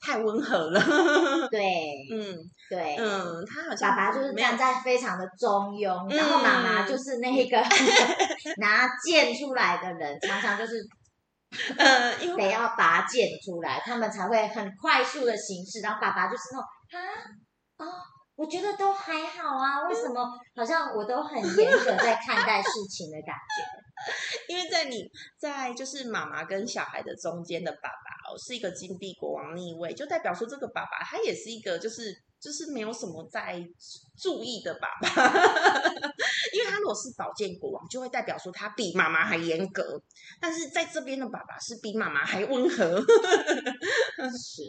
[0.00, 0.80] 太温和了，
[1.50, 1.62] 对
[2.12, 2.36] 嗯
[2.68, 7.56] 对，嗯，他好像爸爸就是站在非常的中庸，然后妈妈嗯就是那个
[8.60, 10.74] 拿剑出来的人，常常就是
[11.78, 15.80] 呃，因为得要拔剑出来，他们才会很快速的行事。
[15.80, 16.98] 然后爸爸就是那种啊
[17.78, 17.92] 哦，
[18.36, 23.83] 我觉得都还好啊，为什么好像我都很严格在看待事情的感觉？
[24.48, 33.62] 因为在你在就是妈妈跟小孩的中间的爸爸哦，是一个金币国王逆位，就代表说这个爸爸他也是一个就是就是没有什么在
[34.20, 35.08] 注意的爸爸，
[36.74, 40.02] 他如果是宝剑国王，就会代表说他比妈妈还严格，
[40.40, 43.00] 但是在这边的爸爸是比妈妈还温和，
[44.36, 44.62] 是，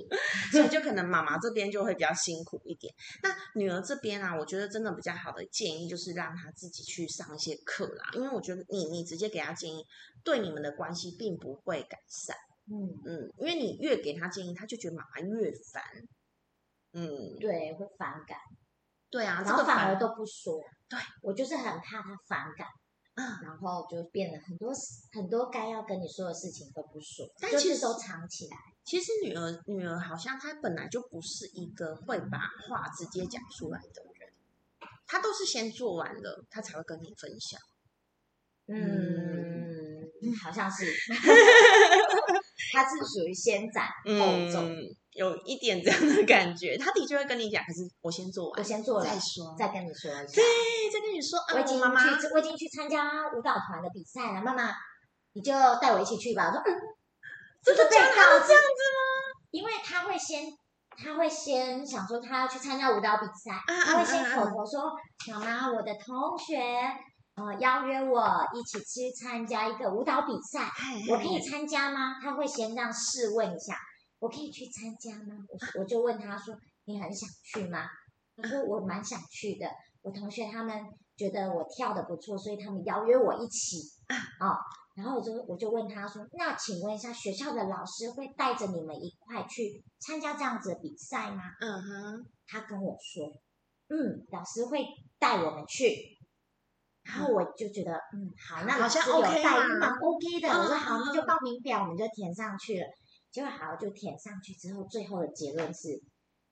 [0.51, 2.93] 所以就可能妈妈这边就会比较辛苦一点。
[3.23, 9.83] 那女儿这边啊，我觉得真的比较好的建议就是让她自己去上一些课啦，因为我觉得你你直接给她建议，
[10.23, 12.35] 对你们的关系并不会改善。
[12.67, 15.83] 嗯，嗯，因为你越给她建议，她就觉得妈妈越烦。
[16.93, 18.37] 嗯，对，会反感，
[19.09, 20.61] 对啊，这然后反而，都不说。
[20.89, 22.67] 对我就是很怕他反感。
[23.17, 24.73] 嗯然后就变得很多
[25.13, 28.57] 很多该要跟你说的事情都不说，但其实就是都藏起来。
[28.83, 34.33] 其实女儿女儿好像她本来就不是一个会把话直接讲出来的人，
[35.07, 37.57] 她都是先做完了，她才会跟你分享。
[38.67, 40.11] 嗯，
[40.43, 40.83] 好像是，
[42.73, 43.85] 他是属于先斩
[44.19, 44.61] 后奏。
[44.61, 44.77] 嗯，
[45.11, 46.77] 有一点这样的感觉。
[46.77, 50.43] 他的确会跟你讲，可是我先做完，我先做了再说，再跟你说一下，对，
[50.91, 54.73] 再跟你说啊，我已经妈妈，去，我已经去参加舞蹈团的比赛了，妈妈，
[55.33, 56.47] 你就带我一起去吧。
[56.47, 56.71] 我说嗯，
[57.63, 58.15] 真的就是被假的？
[58.15, 58.99] 他告这样子吗？
[59.51, 60.45] 因为他会先，
[60.97, 64.91] 他会先想说他要去参加舞蹈比赛，啊他会先口头说
[65.31, 66.59] ：“妈妈，我的同学
[67.35, 70.69] 呃邀约我一起去参加一个舞蹈比赛，
[71.09, 73.77] 我可以参加吗？”他会先这样试问一下
[74.19, 77.85] ：“我可以去参加吗？”我我就问他说：“你很想去吗？”
[78.37, 79.69] 他说：“我蛮想去的，
[80.01, 83.77] 我同学他们觉得我跳的不错，所以他们邀约我一起
[84.39, 84.55] 哦。”
[84.95, 93.27] 然后我就我就问他说：“那请问一下，学校的老师会带着你们一块去参加这样子的比赛吗嗯哼，？”他跟我说
[93.91, 94.85] ：“嗯，老师会
[95.19, 96.14] 带我们去。”
[97.05, 100.49] 然后我就觉得，嗯，好，那老师有带，嘛蛮 OK 的。
[100.49, 102.87] 我说好，嗯那就报名表我们就填上去了。
[103.31, 106.01] 结果好就填上去之后，最后的结论是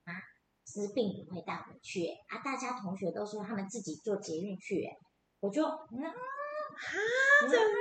[0.06, 4.94] 啊，老师并不会带我们去啊，大家同学都说他们自己坐捷运去，哎
[5.40, 6.12] 我就嗯，啊，
[7.42, 7.74] 怎么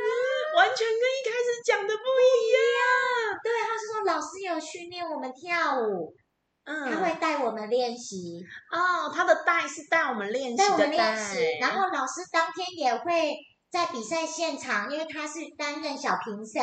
[0.57, 3.39] 完全跟一开始讲的不一样？
[3.43, 6.15] 对，他是说老师有训练我们跳舞，
[6.64, 13.35] 嗯，他会带我们练习，哦，他的带是带我们练习带我们练习，然后老师当天也会
[13.70, 16.62] 在比赛现场，因为他是担任小评审，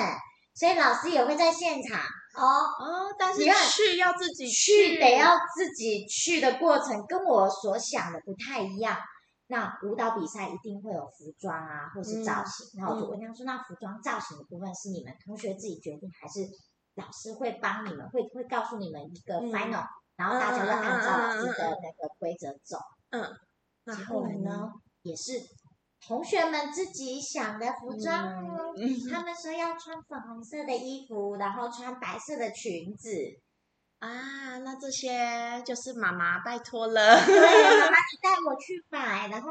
[0.56, 2.44] 所以老师也会在现场哦。
[2.80, 8.98] 哦，但是去要自己去得要自己去的过程跟我所想的不太一样。
[9.52, 12.80] 那舞蹈比赛一定会有服装啊，或是造型。
[12.80, 16.42] 然后我就问他说：“那服装造型的部分是你们同学自己决定，还是
[17.00, 19.86] 老师会帮你们，会会告诉你们一个嗯 final，、
[20.18, 22.78] 然后大家就按照老师的那个规则走？
[23.12, 23.24] 嗯，
[23.86, 24.70] 那结后来呢？
[25.02, 25.32] 也是
[26.06, 28.74] 同学们自己想的服装哦。
[28.78, 33.10] 嗯他们说要穿粉红色的衣服，然后穿白色的裙子。
[34.00, 37.26] 啊，那这些就是妈妈拜托了。
[37.26, 37.36] 对，
[37.80, 39.28] 妈妈 你带我去买。
[39.30, 39.50] 然后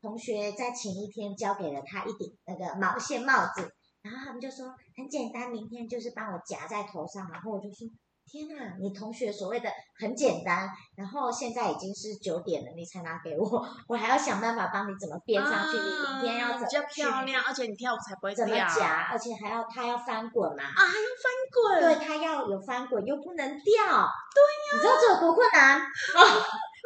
[0.00, 3.70] 同学在前一天交给了他一顶那个毛线帽子，
[4.06, 7.28] 然后他们就说很简单，明天就是帮我夹在头上。
[7.32, 7.88] 然后我就说。
[8.28, 21.80] 天呐，你同学所谓的很简单，然后现在已经是九点了，你才拿给我，我还要想办法帮你怎么编上去，你明天要怎么啊比较漂亮，而且你跳舞才不会怎么夹，而且还要它要翻滚嘛，啊，还要翻滚。
[21.82, 23.62] 对，它要有翻滚，又不能掉。
[23.62, 25.78] 对呀、你知道这有多困难？
[26.18, 26.20] 哦，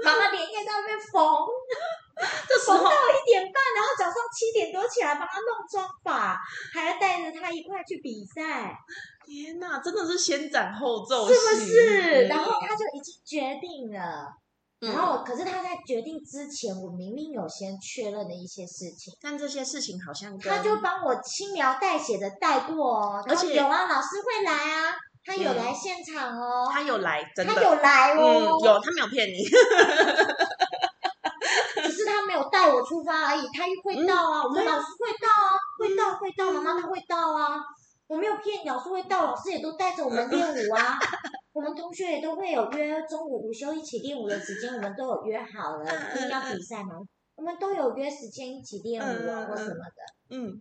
[0.05, 1.25] 妈妈连夜在那边缝，
[2.49, 6.39] 这时候缝到一点半，然后早上七点多起来帮他弄妆法，
[6.73, 8.77] 还要带着他一块去比赛，
[9.27, 12.27] 天哪，真的是先斩后奏，是不是？
[12.27, 14.27] 嗯然后他就已经决定了。
[14.81, 23.23] 然后，可是他在决定之前，我明明有先确认的一些事情，但这些事情好像跟他就帮我轻描淡写的带过哦。
[23.29, 26.67] 而且有啊，老师会来啊，他有嗯来现场哦。
[26.73, 29.45] 他有来，真的他有来嗯哦，有，他没有骗你。
[32.75, 37.61] 我出发而已，他会到啊，我们老师会到啊，会到会到，妈妈他会到啊，
[38.07, 40.99] 我没有骗你，老师会到，老师也都带着我们练舞啊，
[41.53, 45.85] 我们同学也都会有约中午午休一起练舞的时间，我们都有约好了，
[46.17, 46.97] 因为要比赛嘛，
[47.37, 50.61] 我们都有约时间一起练舞啊或什么的，嗯，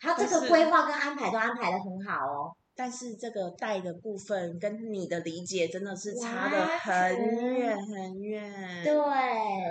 [0.00, 8.84] 他这个规划跟安排都安排的很好哦，但是这个带的部分跟你的理解真的是差的很全远很远。
[8.84, 8.92] 对，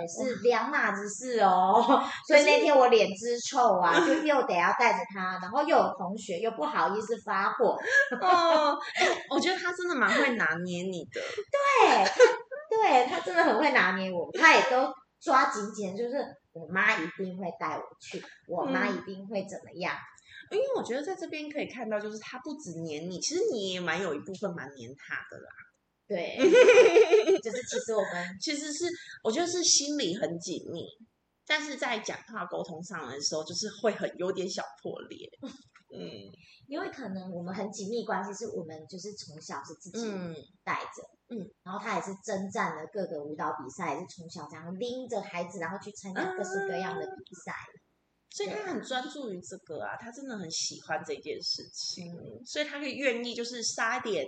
[0.08, 2.02] 是两码子事哦。
[2.26, 7.76] 所以那天我脸之臭啊，就又得要带着他，然后又有同学又不好意思发火，
[9.30, 11.20] 我觉得他真的蛮会拿捏你的。
[11.52, 12.12] 对，他
[12.68, 16.16] 对他真的很会拿捏我，他也都抓紧紧，就是
[16.52, 19.94] 我妈一定会带我去，我妈嗯一定会怎么样。
[20.50, 25.50] 因为我觉得在这边可以看到，就是他不止黏你，其实你也蛮有一部分蛮黏他的啦。
[26.08, 26.36] 对，
[27.42, 28.84] 就是其实我们 其实是
[29.24, 30.86] 我觉得是心里很紧密，
[31.46, 35.28] 但是在讲话沟通上的时候，就是会很有点小破裂。
[35.96, 36.30] 嗯
[36.68, 47.52] 因为可能我们很紧密关系，是我们就是从小是自己嗯带着，嗯，然后他也是征战了各个舞蹈比赛，也是从小这样拎着孩子，然后去参加各式各样的比赛。
[48.30, 52.12] 所以他很专注于这个啊，他真的很喜欢这件事情，
[52.44, 54.26] 所以他可以愿意就是撒一点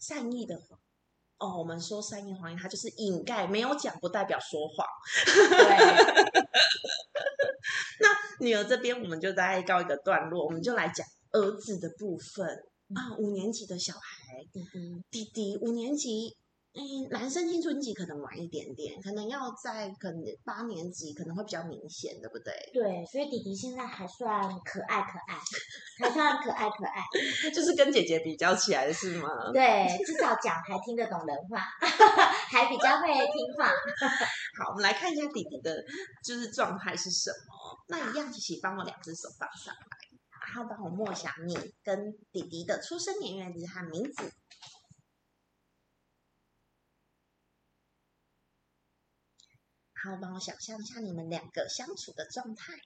[0.00, 0.78] 善意的谎。
[1.38, 4.84] 哦，我们说善意谎言，他就是掩盖，没有讲不代表说谎。
[5.34, 5.76] 对，
[8.44, 12.44] 女儿这边我们就大概告一个段落，我们就来讲儿子的部分。
[12.94, 16.34] 啊，五年级的小孩弟弟，弟弟，五年级，
[16.78, 22.54] 嗯，男生青春期可能晚一点点，可能要在可能八年级可能会比较明显，对不对？
[22.72, 25.34] 对，所以弟弟现在还算可爱可爱，
[25.98, 27.02] 还算可爱可爱。
[27.52, 29.28] 就是跟姐姐比较起来是吗？
[29.52, 31.58] 对，至少讲还听得懂人话，
[32.48, 33.66] 还比较会听话。
[34.62, 35.82] 好，我们来看一下弟弟的，
[36.24, 37.76] 就是状态是什么。
[37.88, 39.98] 那一样，琪琪帮我两只手放上来。
[40.46, 44.32] 然后帮我默想你跟弟弟的出生年月日和名字。
[50.00, 52.78] 好，帮我想象一下你们两个相处的状态，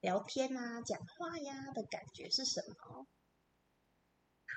[0.00, 3.06] 聊天啊、讲话呀的感觉是什么？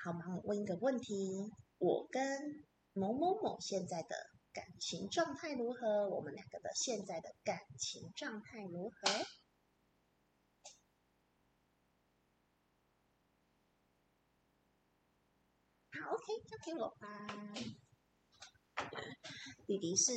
[0.04, 4.14] 好，帮我问一个问题：我跟某某某现在的
[4.52, 6.10] 感情状态如何？
[6.10, 9.08] 我们两个的现在的感情状态如何？
[15.98, 17.26] 好，OK，交给我吧。
[19.66, 20.12] 弟弟是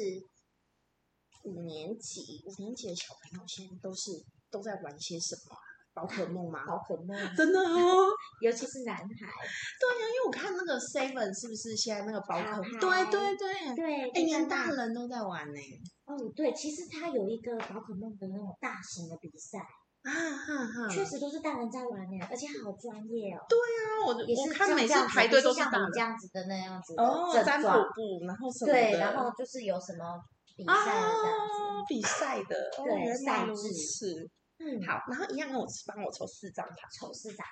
[1.43, 4.11] 五年级，五年级的小朋友现在都是
[4.49, 5.61] 都在玩些什么啊？
[5.93, 6.65] 宝可梦吗？
[6.65, 8.07] 宝可梦， 真的哦。
[8.41, 12.79] 尤其是男孩，对呀、因为我看那个 Seven 是不是现在那个宝可梦？
[12.79, 15.59] 对对对，对，哎，连大人都在玩呢。
[16.05, 19.59] 哦，对，其实他有一个宝可梦的那种大型的比赛，
[20.03, 23.43] 啊哈哈，确实都是大人在玩呢，而且好专业哦。
[23.47, 30.17] 对啊，我也是我看每次排队都是像这样子的那样子的哦，占卜症状，布，然后什么对，然后就是有什么
[30.55, 31.53] 比赛啊这样子。
[31.63, 34.29] 啊，比赛的，哦对原来如赛制此。
[34.59, 36.75] 嗯，好，然后一样跟我帮我抽四张牌。
[36.99, 37.45] 丑市长，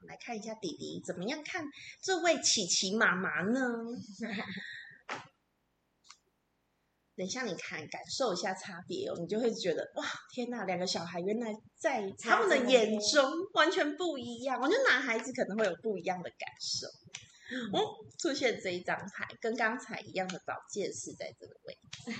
[0.00, 1.64] 我们来看一下弟弟怎么样看
[2.02, 3.60] 这位琪琪妈妈呢？
[7.14, 14.58] 等一下，你看，感受一下差别哦，你就会觉得哇，天呐，两个小孩原来在他们的眼中完全不一样。
[14.60, 16.88] 我觉得男孩子可能会有不一样的感受。
[17.52, 22.10] 嗯哦，出现这一张牌，跟刚才一样的宝剑是在这个位置。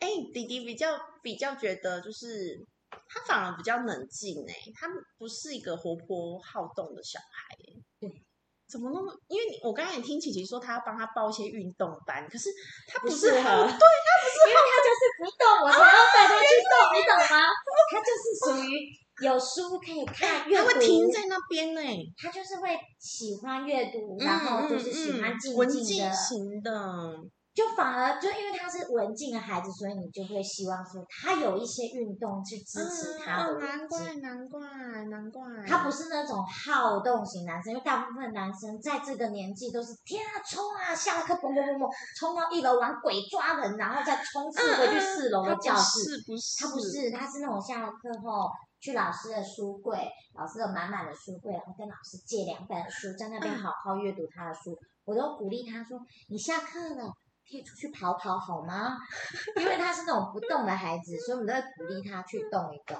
[0.00, 2.66] 哎，弟弟比较比较觉得就是
[3.08, 4.86] 他反而比较冷静哎，他
[5.18, 7.80] 不是一个活泼好动的小孩哎。
[8.00, 8.24] 对。
[8.68, 9.08] 怎么那么？
[9.28, 12.50] 因为你我刚才也听琪琪说，他要帮他报一些运动班，可是
[12.86, 17.48] 他不不是适合，对他不是因为他就是不动，我才要带他去动，你懂吗？
[17.88, 21.80] 他就是属于有书可以看，他会停在那边呢。
[22.16, 26.70] 他就是会喜欢阅读，然后就是喜欢静静的，静型的，
[27.54, 33.88] 就反而就因为他是文静的孩子，所以你就会希望说他有一些运动去支持他难。
[33.88, 34.60] 怪难怪
[35.10, 46.04] 难怪，他不是那种好动型男生，因为大部分男生在这个年纪都是天啊冲啊，下了课砰砰砰砰冲到一楼玩鬼抓人，然后再冲刺回去四楼的教室。
[46.04, 46.64] 是不是？
[46.64, 48.48] 他不是，他是那种下了课后
[48.80, 54.78] 去老师的书柜，老师有满满的书柜，然后跟老师借两本书，在那边嗯好好阅读他的书。
[55.04, 55.98] 我都鼓励他说
[56.28, 57.12] ：“你下课了。”
[57.50, 58.96] 可以出去跑跑好吗？
[59.56, 62.96] 因为他是那种不动的孩子， 所以我们都会鼓励他去动一动。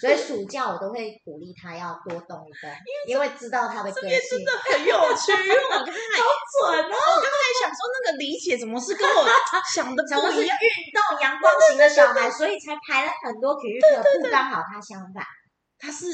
[0.00, 2.70] 所以暑假我都会鼓励他要多动一动，
[3.06, 6.96] 因为知道他的个性真的很有趣， 因为我刚才准哦。
[7.16, 9.26] 我刚才想说那个理解怎么是跟我
[9.74, 10.56] 想的不一样？
[11.10, 15.24] 动阳光型的小孩，所以才排了很多体育课，不刚好他相反。
[15.80, 16.06] 他是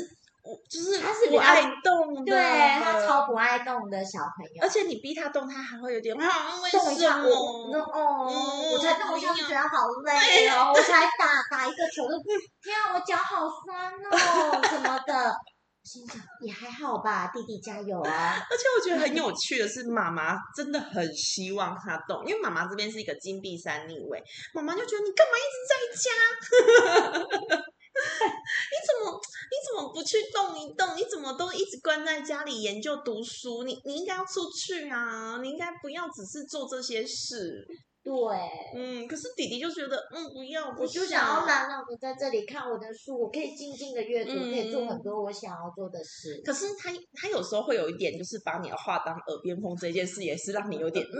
[0.44, 4.68] 我就是他是不爱动的，对他超不爱动的小朋友而。
[4.68, 7.78] 且你逼他动，他还会有点啊，为动一下，什我我？
[7.78, 12.18] 哦，嗯我才动一下就觉得好累哦，我才打打一个球就，
[12.62, 15.34] 天啊，我脚好酸哦，什么的。
[15.84, 18.40] 心想也还好吧，弟弟加油啊！
[18.50, 24.18] 而且我觉得很有趣的是，妈妈真的很希望他动，因为妈妈这边是一个金币三逆位，
[24.54, 27.60] 妈妈就觉得你干嘛一直在家？
[28.70, 30.96] 你怎么你怎么不去动一动？
[30.96, 33.64] 你怎么都一直关在家里研究读书？
[33.64, 35.38] 你你应该要出去啊！
[35.42, 37.66] 你应该不要只是做这些事。
[38.04, 38.12] 对，
[38.74, 41.36] 嗯，可是弟弟就觉得，嗯，不要，不我就想要。
[41.36, 46.42] 想懒懒的在这里看我的书，我可以静静的阅读，嗯可以做很多我想要做的事。
[46.44, 51.18] 可是他他有时候会有一点，就是把你的话当耳边风这件事，也是让你有点嗯，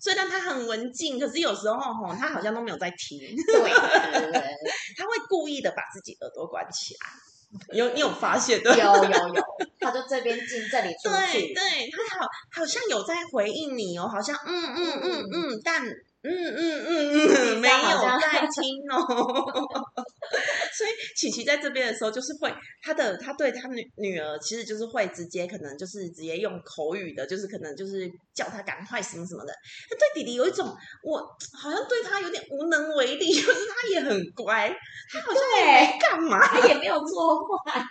[0.00, 3.70] 虽然他很文静，可是有时候吼，他好像都没有在听，对，
[4.98, 7.29] 他会故意的把自己耳朵关起来。
[7.72, 8.70] 有你有发现对？
[8.78, 9.42] 有有有，
[9.80, 15.82] 他就这边进这里出对去，对，他好好像有在回应你哦，好像嗯嗯嗯嗯，但
[16.22, 17.74] 嗯嗯嗯嗯没有
[18.20, 18.96] 在听哦。
[20.76, 29.52] 所以琪琪在这边的时候，就是会他的他对他女女儿，其实就是会直接可能就是直接用口语的，就是可能就是叫他赶快什么什么的。
[29.88, 30.66] 他对弟弟有一种
[31.02, 31.18] 我
[31.60, 34.74] 好像对他有点无能为力， 就是他也很乖，
[35.12, 36.38] 他好像也没干嘛。
[36.46, 37.82] 他也没有做坏，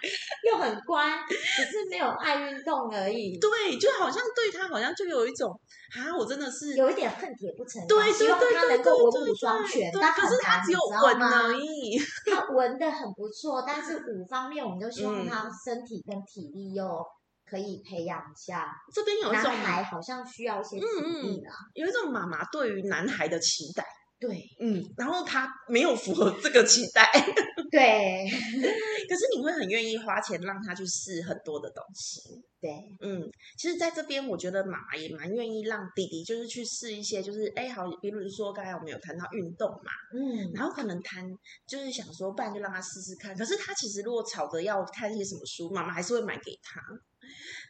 [0.49, 3.37] 又很乖，只是没有爱运动而已。
[3.39, 5.51] 对，就好像对他好像就有一种
[5.95, 11.53] 啊，我真的是有一点恨铁不成钢，对希望他能够文武双全，但可是他很只有文而吗？
[11.55, 11.97] 已。
[12.29, 16.87] 他文的很不错，但是武方面我们就希望嗯他身体跟体力又
[17.49, 18.71] 可以培养一下。
[18.93, 20.85] 这边有一种男孩好像需要一些体
[21.21, 23.83] 力啦，有一种妈妈对于男孩的期待，
[24.19, 27.09] 对嗯，然后他没有符合这个期待，
[27.71, 28.27] 对
[29.07, 32.19] 可是你会很愿意花钱让他去试很多的东西。
[32.59, 33.23] 对，嗯，
[33.57, 41.23] 其实在这边，我觉得妈妈也蛮愿意让弟弟就是去试一些，就是哎，好，比如说刚才我们有谈到运动嘛，嗯，然后可能谈
[41.65, 43.33] 就是想说，不然就让他试试看。
[43.37, 46.81] 可是他其实如果吵着要看一些什么书，妈妈还是会买给他。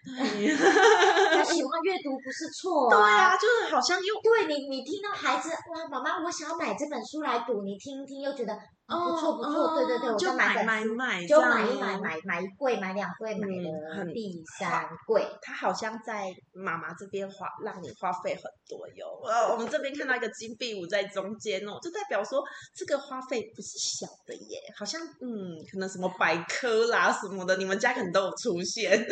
[0.05, 8.53] 对， 他喜欢阅读不是错对啊，就是好像又对你，你听到孩子哇，妈妈，我想要买这本书来读，你听一听又觉得
[8.87, 15.27] 哦不错不错，对对对，我就买买买，就买一买买买一柜，买两柜，买嗯了很第三柜。
[15.41, 19.05] 他好像在妈妈这边花，让你花费很多哟。
[19.25, 22.41] 呃，我们这边看到一个金币五在中间哦，就代表说
[22.73, 29.05] 这个花费不是小的耶，好像嗯，可能什么百科啦什么的，你们家可能都有出现。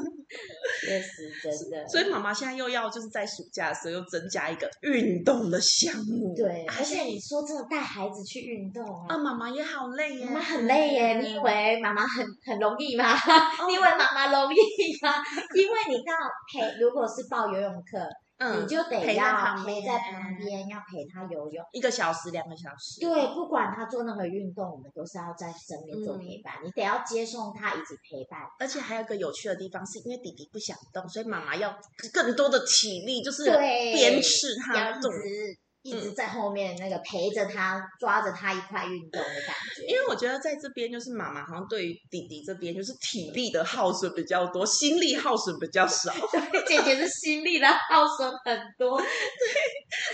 [0.82, 6.34] 确实真的，所以妈妈现在又要就是在暑假的时候又增加一个运动的项目。
[6.36, 13.12] 对，啊而且你说真的带孩子去运动啊，啊，妈妈也好累耶，妈妈很累耶，你以为妈妈很很容易吗？
[13.14, 14.56] 哦 你以为妈妈容易
[15.02, 15.14] 吗？
[15.56, 16.12] 因为你到
[16.52, 17.98] 陪，如果是报游泳课，
[18.40, 21.62] 嗯你就得陪在要旁边陪在旁边，要陪他游泳。
[21.72, 22.98] 一个小时、两个小时。
[23.00, 28.40] 对，不管他做任何运动，我们都是要在身边做嗯陪伴，你得要接送他以及陪伴。
[28.58, 31.78] 而且还有一个有趣的地方，是因为弟弟不想动，所以妈妈要
[32.14, 34.80] 更多的体力，就是对鞭笞他动。
[34.82, 39.86] 要一直一直在后面那个陪着他，抓着他一块运动的感觉。
[39.86, 46.12] 因为我觉得在这边就是妈妈好像对于弟弟这边就是体力的耗损比较多，心力耗损比较少。
[46.32, 49.06] 对，姐姐是心力的耗损很多， 对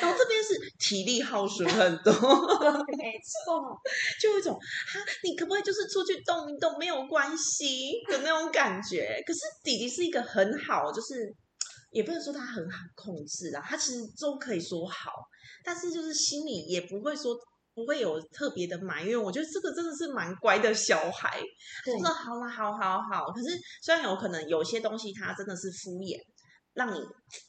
[0.00, 2.12] 然后这边是体力耗损很多，
[2.96, 3.12] 没
[3.44, 3.76] 错，
[4.20, 9.22] 就有一种哈，你可不可以就是出去动一动没有关系的那种感觉？
[9.26, 11.34] 可是弟弟是一个很好，就是
[11.90, 15.10] 也不能说他很好控制啊，他其实都可以说好，
[15.66, 17.36] 但是就是心里也不会说。
[17.76, 21.38] 不会有特别的埋怨，我觉得这个真的是蛮乖的小孩。
[21.84, 23.26] 对说好啦，好好好。
[23.26, 26.16] 可是虽然有可能有些东西他真的是敷衍，
[26.72, 26.98] 让你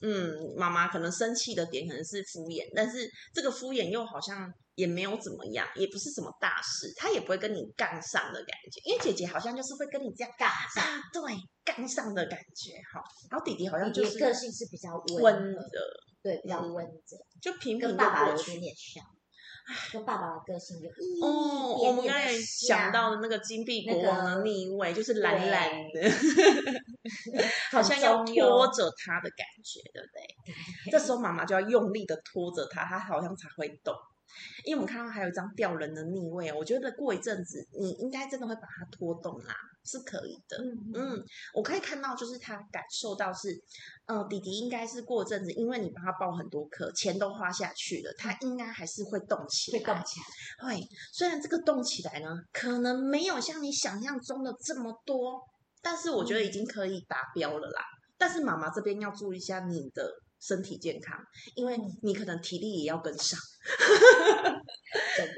[0.02, 8.82] 嗯，妈妈可能生气的点可能是敷衍，但是这个敷衍又好像也没有怎么样，也不是什么大事，他也不会跟你杠上的感觉。
[8.84, 10.84] 因为姐姐好像就是会跟你这样杠上。
[10.84, 11.22] 啊，对，
[11.64, 13.00] 杠上的感觉哈。
[13.32, 14.92] 然后弟弟好像就是个性是比较
[15.24, 15.80] 温的，
[16.28, 18.60] 对，比较嗯温着，就平平爸爸有点。
[18.60, 19.04] 点像，
[19.94, 26.10] 跟爸爸的个性有一哦，我们刚才想到的那个金币国王的那个逆位，就是蓝蓝的，
[27.72, 30.92] 好像要拖着他的感觉，对不对？
[30.92, 33.94] 这时候妈妈就要用力的拖着他，他好像才会动。
[34.66, 40.58] 因为我们看到还有一张吊人的逆位，我觉得过一阵子你应该真的会把它拖动啦，是可以的。
[40.58, 41.24] 嗯嗯，
[41.54, 43.58] 我可以看到，就是他感受到是，
[44.06, 49.80] 呃，弟弟应该是过阵子，因为你帮他报很多课，钱都花下去了，他应该还是会动起来。
[49.80, 55.42] 会动起来，会，虽然这个动起来呢，可能没有像你想象中的这么多，
[55.82, 57.82] 但是我觉得已经可以达标了啦。
[58.18, 61.18] 但是妈妈这边要注意一下你的身体健康，
[61.56, 63.40] 因为你可能体力也要跟上，
[65.18, 65.36] 真的，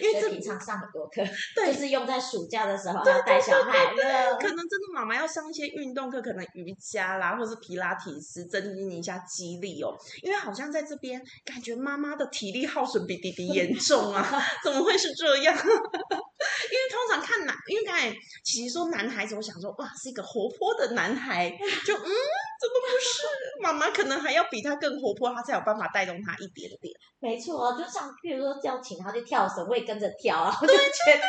[0.00, 1.22] 因为这平常上很多课，
[1.54, 4.36] 对就是用在暑假的时候要带小孩了。
[4.36, 9.94] 可能真的妈妈要上一些运动课，可能瑜伽啦，或是皮拉提斯，增进一下肌力哦。
[10.22, 15.54] 因为好像在这边感觉妈妈的体力耗损比弟弟严重啊， 怎么会是这样？
[15.60, 18.12] 因为通常看男，因为刚才
[18.44, 21.50] 其实说男孩子，我想说哇，是一个活泼的男孩，
[21.84, 23.22] 就嗯，怎么不是？
[23.62, 26.92] 妈妈可能还要比他更活泼，他才有办法带动他一点点。
[27.20, 31.22] 没错，就像譬如说叫请他去跳绳，我也跟着跳啊，我就觉得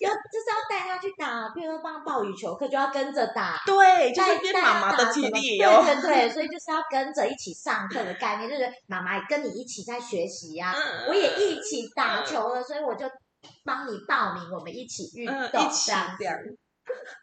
[0.00, 3.62] 要就是要带他去打，譬如说帮他报羽球课，就要跟着打。
[3.64, 5.82] 对，就是带带变妈妈的体力也要。
[5.82, 13.06] 对对对，所以就是要跟着一起上课的概念，就是妈妈也跟你一起在学习呀、嗯我也一起打球了，所以我就
[13.64, 16.36] 帮你报名，我们一起运嗯，动，一起样这样。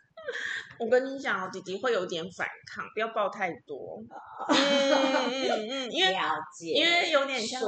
[0.80, 4.03] 我跟你讲哦，弟弟会有点反抗，不要抱太多。
[4.49, 4.55] 嗯
[5.49, 6.19] 嗯嗯， 因为了
[6.57, 7.61] 解，因为有点像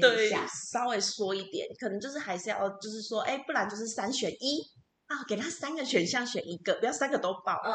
[0.00, 0.30] 对，，
[0.70, 4.62] 稍微说一点，可能就是还是要，就是说，哎，不然就是三选一
[5.14, 7.60] 啊，给他三个选项选一个，不要三个都报。
[7.64, 7.72] 嗯，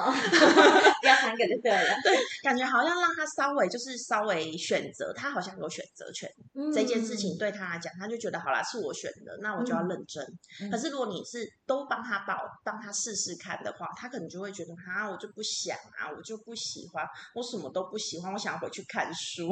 [1.01, 1.95] 不 要三个就对了。
[2.43, 6.29] 感觉好像让他稍微就是稍微选择，他好像有选择权。
[6.73, 10.23] 这件事情对他来讲，他就觉得好啦，是我选的，那我就要认真。
[10.61, 19.49] 嗯可是如果你是都帮他报，帮他试试看的话，他可能就会觉得啊，我就不想啊，我就不喜欢，我什么都不喜欢，我想要回去看书。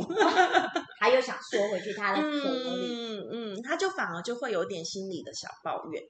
[0.99, 2.29] 他又想缩回去他的壳
[2.75, 6.03] 里，嗯嗯，他就反而就会有点心理的小抱怨。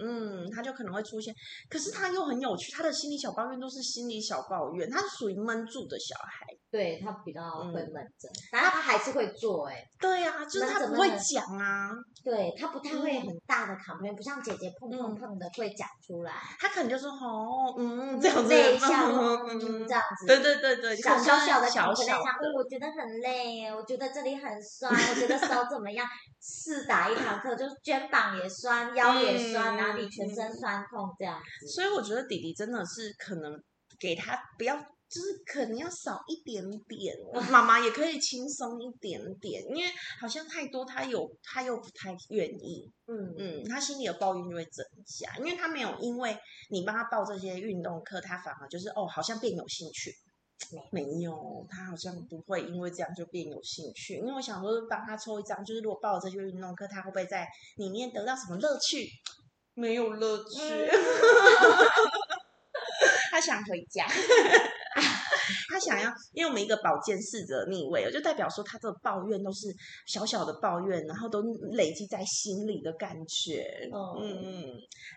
[0.00, 1.34] 嗯，他就可能会出现，
[1.68, 6.61] 可是他又很有趣，他的心理小抱怨都是心理小抱怨，他是属于闷住的小孩。
[6.72, 9.84] 对他比较会闷着，但他还是会做哎。
[10.00, 11.90] 对啊，就是他不会讲啊。
[12.24, 16.32] 对他不太会很大的 complain，不像姐姐碰碰碰的会讲出来。
[16.58, 20.26] 他可能就说哦，嗯，这样子，内向，嗯，这样子。
[20.26, 26.08] 对对对对，小小小的小小的，我觉得很累，我觉得这里很酸，我觉得手怎么样？
[26.40, 31.66] 试打一堂课，就是肩膀也酸，腰也酸，哪里全身酸痛这样子。
[31.66, 33.52] 所以我觉得弟弟真的是可能
[34.00, 34.74] 给他不要。
[35.12, 37.14] 就是可能要少一点点，
[37.50, 43.34] 妈妈也可以轻松一点点，因为好像太多，他有他又不太愿意，嗯。
[43.36, 46.34] 嗯，他心里的抱怨就会增加，因为他没有因为
[46.70, 50.14] 你帮他报这些运动课，他反而就是哦，好像变有兴趣，
[50.90, 51.04] 没。
[51.20, 57.46] 有，他好像不会因为这样就变有兴趣，因为我想说帮他抽一张，就是如果报了这些运动课，他会不会在
[57.76, 59.06] 里面得到什么乐趣？
[59.74, 60.58] 没有乐趣，
[63.30, 64.06] 他想回家。
[65.72, 69.74] 他想要，因为我们一个保健侍者逆位，就代表说他的抱怨都是
[70.06, 71.40] 小小的抱怨，然后都
[71.72, 73.88] 累积在心里的感觉。
[73.90, 74.64] 嗯嗯，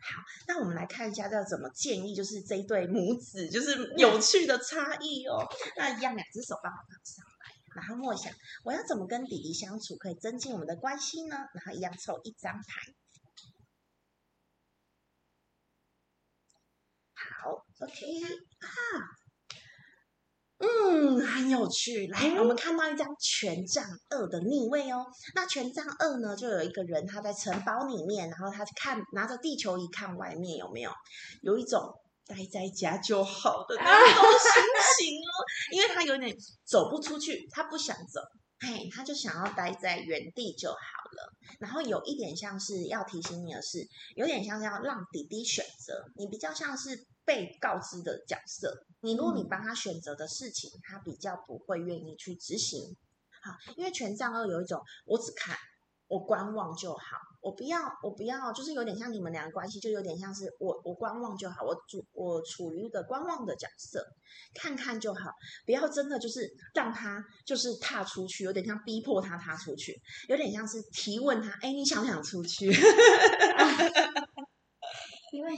[0.02, 5.46] 好，那我们来看一下要怎么建议，就是这一对母子就是有趣的差异哦。
[5.76, 8.32] 那一样，两只手帮我放上来，然后默想
[8.64, 11.36] 我要怎么跟弟弟相处可以增进我们的关系呢？
[11.54, 12.94] 然后一样抽一张牌。
[17.14, 18.06] 好，OK
[18.60, 19.25] 啊。
[20.58, 22.08] 嗯，很有趣。
[22.08, 25.06] 来，我们看到一张权杖二的逆位哦。
[25.34, 30.92] 那权杖二呢，就有一个人他在城堡里面，然后他看拿着地球仪看外面有没有，
[31.42, 31.94] 有一种
[32.26, 34.64] 待在家就好的那种心
[34.98, 35.30] 情哦。
[35.74, 36.34] 因为他有点
[36.64, 38.22] 走不出去，他不想走，
[38.60, 41.34] 嘿，他就想要待在原地就好了。
[41.60, 43.86] 然后有一点像是要提醒你的是，
[44.16, 47.06] 有点像是要让弟弟选择，你比较像是。
[47.26, 52.96] 被告知的角色，你如果你帮他选择的事情，他比较不会愿意去执行。
[53.42, 55.58] 好，因为权杖二有一种，我只看。
[56.08, 64.06] 我观望就好，我不要，我不要，就是有点像你们俩关系，就有点像是我，我观望就好，我主，我处于一个观望的角色，
[64.54, 65.32] 看看就好，
[65.66, 70.00] 不要真的就是让他就是踏出去，有点像逼迫他踏出去，
[70.30, 72.72] 有点像是提问他，哎，你想不想出去？
[75.32, 75.52] 因为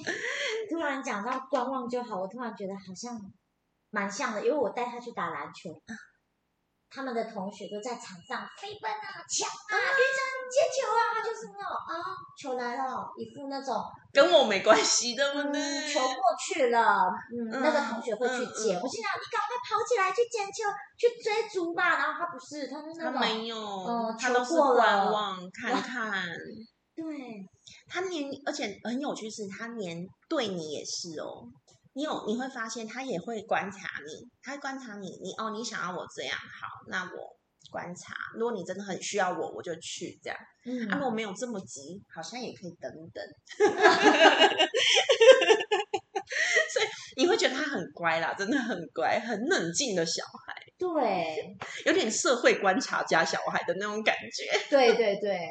[0.70, 3.20] 突然讲到观望就好，我突然觉得好像
[3.90, 5.72] 蛮像的，因为我带他去打篮球。
[5.72, 5.96] 啊
[6.90, 10.18] 他们的同学都在场上飞奔啊、抢啊、玉珍
[10.50, 11.92] 接球啊，他就是那种啊，
[12.40, 13.76] 球来了，一副那种
[14.14, 15.22] 跟我没关系的。
[15.34, 18.80] 球过去了，嗯，那个同学会去捡。
[18.80, 20.64] 我心想，你赶快跑起来去捡球，
[20.98, 21.98] 去追逐吧。
[21.98, 26.24] 然后他不是，他是那种他没有，嗯，他都是观望看看。
[26.96, 27.04] 对，
[27.88, 31.48] 他连而且很有趣是，他连对你也是哦。
[31.94, 37.36] 你有你会发现，他也会观察你，他会观察你，你哦，你想要我这样好，那我
[37.72, 38.14] 观察。
[38.36, 40.38] 如果你真的很需要我，我就去这样。
[40.66, 43.26] 嗯，啊，如果没有这么急，好像也可以等等。
[46.72, 50.54] 所以你会觉得他很乖啦，真的很乖，很冷静的小孩。
[50.78, 54.46] 对， 有点社会观察家小孩的那种感觉。
[54.70, 55.50] 对对对。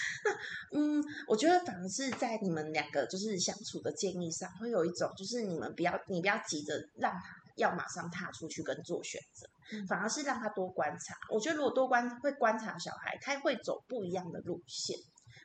[0.72, 7.20] 嗯，我觉得反而是在你们两个就是相处的建议上，会有一种就是你们不要你不要急着让他
[7.56, 9.48] 要马上踏出去跟做选择，
[9.88, 11.16] 反而是让他多观察。
[11.30, 14.98] 我觉得如果多观会观察小孩，他会走不一样的路线。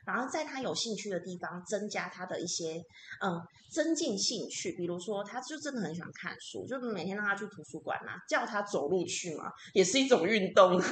[0.06, 2.82] 然后在他有兴趣的地方增加他的一些
[3.22, 3.40] 嗯
[3.70, 10.80] 增进兴趣，比如说他就真的很喜欢看书，就每天让他去图书馆嘛，叫他走路去嘛，也是一种运动。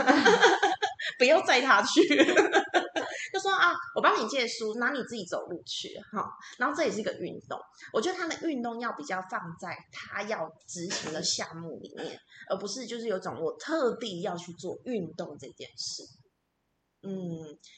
[1.18, 2.00] 不要载他去，
[3.32, 6.26] 就说啊，我帮你借书，拿你自己走路去哈。
[6.58, 7.58] 然后这也是一个运动，
[7.92, 16.02] 我觉得他的运动要比较放在他要执行的项目里面，而不是就是有种我特地要去做运动这件事。
[17.02, 17.10] 嗯，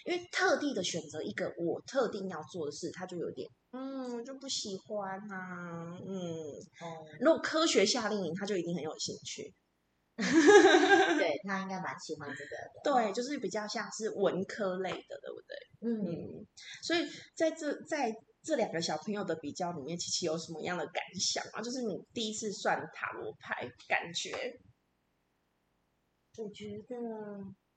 [0.04, 5.98] 因为特地的选择一个我特定要做的事，他就有点嗯，就不喜欢啊。
[6.06, 6.16] 嗯，
[6.80, 9.54] 哦，如果科学夏令营，他就一定很有兴趣。
[10.16, 12.80] 对他应该蛮喜欢这个的。
[12.84, 15.56] 对，就是比较像是文科类的，对不对？
[15.80, 16.46] 嗯，
[16.82, 17.04] 所以
[17.34, 21.60] 在这在这两个小朋友的比较里面，琪琪有什么样的感想啊？
[21.60, 24.30] 就是你第一次算塔罗牌，感觉？
[26.36, 26.96] 我觉得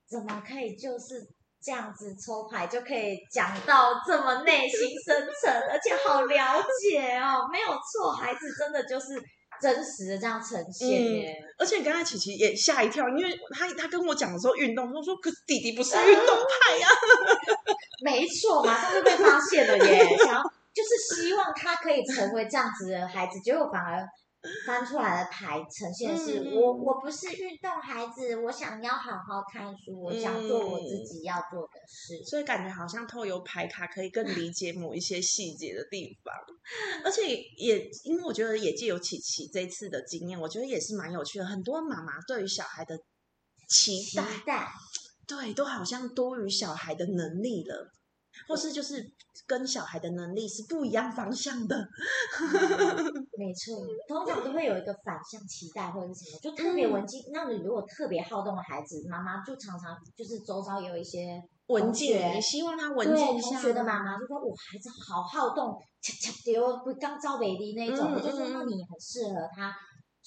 [0.08, 1.28] 怎么可以就是
[1.62, 9.22] 这样子抽牌就可以讲到这么内心深沉，而且好了解哦，没有错，孩子真的就是。
[9.60, 16.88] 真实的这样呈现耶，而且刚才琪琪也吓一跳，因为他他跟我讲的时候运动，我说可是弟弟不是运动派呀，
[18.05, 20.43] 没错，马上就被发现了耶，想要
[20.76, 24.05] 就是希望他可以成为这样子的孩子，结果反而
[24.66, 32.24] 翻出来的牌呈现的是、嗯我我不是运动孩子，我想要好好看书，我想做我自己要做的事。
[32.26, 36.34] 所以感觉好像透由牌卡可以更理解某一些细节的地方，
[37.04, 41.45] 而且也因为我觉得也借由琪琪这一次的经验，我觉得也是蛮有趣的。
[41.45, 42.98] 很多妈妈对于小孩的
[43.70, 44.00] 期
[44.45, 44.68] 待，
[45.28, 47.91] 对，都好像多于小孩的能力了，
[48.48, 49.10] 或是就是
[49.46, 51.78] 跟小孩的能力是不一样方向的。
[53.38, 57.22] 没错，通常都会有一个反向期待或者什么，就特别文静。
[57.32, 68.12] 那你如果特别好动的孩子，妈妈就常常就是周遭有一些文静，你希望他文对静一下同学的妈妈就说：“我孩子好好动，恰恰丢会刚招北的那种。
[68.12, 69.74] 嗯我就说：“嗯那你很适合他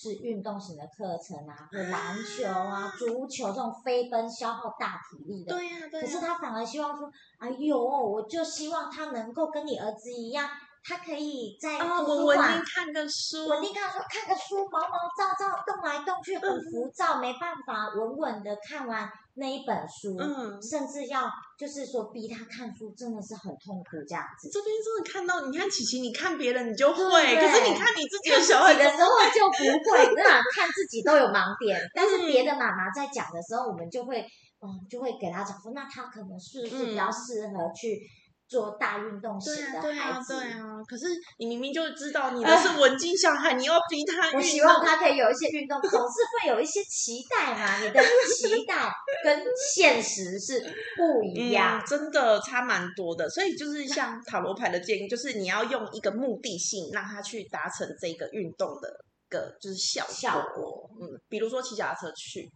[0.01, 5.55] 是运动型的课程啊，或篮球啊、足球这种飞奔消耗大体力的。
[5.55, 10.49] 对呀、对呀、可是他反而希望说：“哎呦，我就希望他能够跟你儿子一样，
[10.83, 14.89] 他可以在啊，图我稳书馆定看个书，稳定看书，看个书毛毛
[15.19, 20.63] 躁躁，动来动去，很浮躁，没办法稳稳的看完那一本书，嗯。
[20.63, 21.31] 甚至要
[21.61, 24.49] 就是说逼他看书，真的是很痛苦这样子。
[24.49, 34.25] 这边真的看到，你看琪琪，你看别人你就会，对可是你看你自己小孩己的时候就不会，那看自己都有盲点，但是别的妈妈在讲的时候，我们就会，
[34.65, 38.01] 嗯，就会给他讲说，那他可能是不是比较适合去
[38.51, 40.35] 做大运动型的对啊，孩子？
[40.35, 40.83] 对啊。
[40.89, 41.07] 可是
[41.39, 44.41] 你明明就知道你的是文静小孩，你又要逼他运动。
[44.41, 47.79] 我希望他可以有一些运动，总是会有一些期待嘛。
[47.79, 48.93] 你的期待
[49.23, 49.41] 跟
[49.73, 50.61] 现实是
[50.97, 51.87] 不一样嗯，。
[51.87, 53.31] 真的差蛮多的。
[53.31, 58.93] 所以就是像塔罗牌的建议，就是你要用一个目的性，让他去达成这个运动的
[59.29, 60.13] 个就是效果。
[60.13, 62.51] 效果嗯，比如说骑脚踏车去。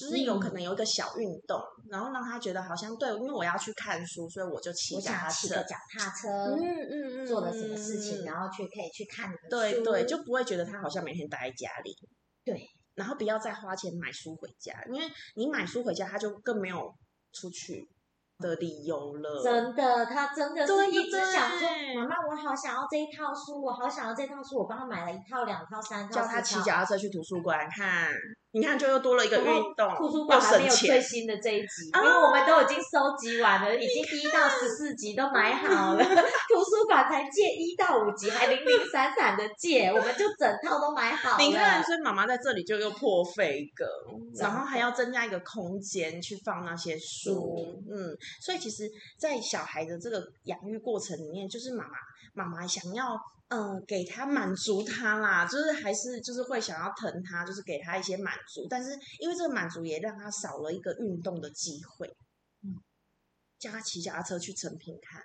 [0.00, 5.56] 就是有可能有一个小运动，然后让他觉得好像对，因为我要去看书，所以我就骑我脚踏车骑个。
[5.64, 11.94] 脚踏车，嗯嗯嗯，做了什么事情，嗯然后去可以去看对对，就不会觉得他好像每天待在家里。
[12.42, 16.90] 对，然后不要再花钱买书回家，因为你买书回家，他就更没有
[17.32, 17.86] 出去
[18.38, 19.42] 的理由了。
[19.42, 28.10] 真的，他真的对是一直想说对，妈妈，我好想要这一套书，我好想要这套书，我帮他买了一套、两套、三套、叫他骑脚踏车去图书馆看，
[28.52, 29.44] 你看就又多了一个运
[29.76, 31.02] 动，图书又馆还没有省钱最。
[31.02, 36.02] 新的这一集，啊因为我们都已经收集完了，已经一到十四集都买好了。
[36.04, 41.44] 图书馆才借一到五集，还零零散散的借， 我们就整套都买好了。
[41.44, 43.86] 你看，所以妈妈在这里就又破费一个，
[44.38, 48.88] 然后还要增加一个空间去放那些书书，嗯，所以其实，
[49.18, 51.94] 在小孩的这个养育过程里面，就是妈妈
[52.34, 53.16] 妈妈想要，
[53.50, 62.06] 嗯、给他满足他啦，就是还是就是会想要疼他，就是给他一些满足，但是因为这个满足也让他少了一个运动的机会，
[62.62, 62.78] 嗯，
[63.58, 65.20] 叫他骑脚踏车去成品看，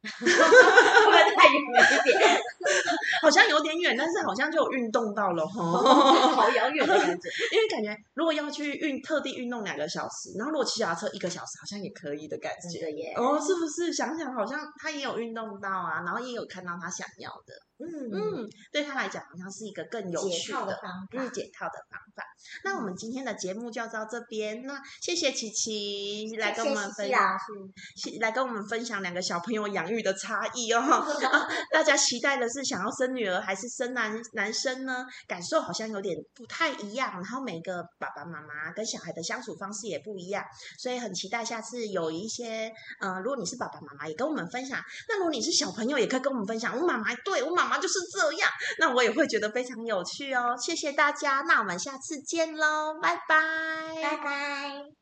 [0.20, 2.40] 会不会太远了一点？
[3.22, 5.60] 好像有点远，但是好像就有运动到了哈。
[6.32, 7.28] 好遥远的感觉。
[7.52, 12.90] 因为感觉如果要去运特地运动两个小时，然后如果骑脚踏车一个小时，好像也可以的感觉。
[12.92, 13.92] 耶，哦，是不是？
[13.92, 21.32] 想想好像他也有运动到啊，然后也有看到他想要的，嗯嗯，对他来讲好像是一个更有趣的方嗯法。
[21.32, 22.24] 解套的方法。
[22.64, 30.80] 那我们今天的节目就到这边，那谢谢琪琪来跟我们分谢谢老师，来跟我们分享两个小朋友养育的差异哦。
[30.80, 35.04] 啊大家期待的是想要生女儿还是生男男生呢？
[35.26, 40.42] 感受好像有点不太一样，然后每个爸爸妈妈跟小孩的相处方式也不一样，
[40.78, 44.78] 所以很期待下次有一些，呃，如果你是爸爸妈妈，也跟我们分享；
[45.08, 46.76] 那如果你是小朋友，也可以跟我们分享。
[46.78, 50.56] 我妈妈对我妈妈就是这样，那我也会觉得非常有趣哦。
[50.60, 54.99] 谢谢大家，那我们下次见喽，拜拜。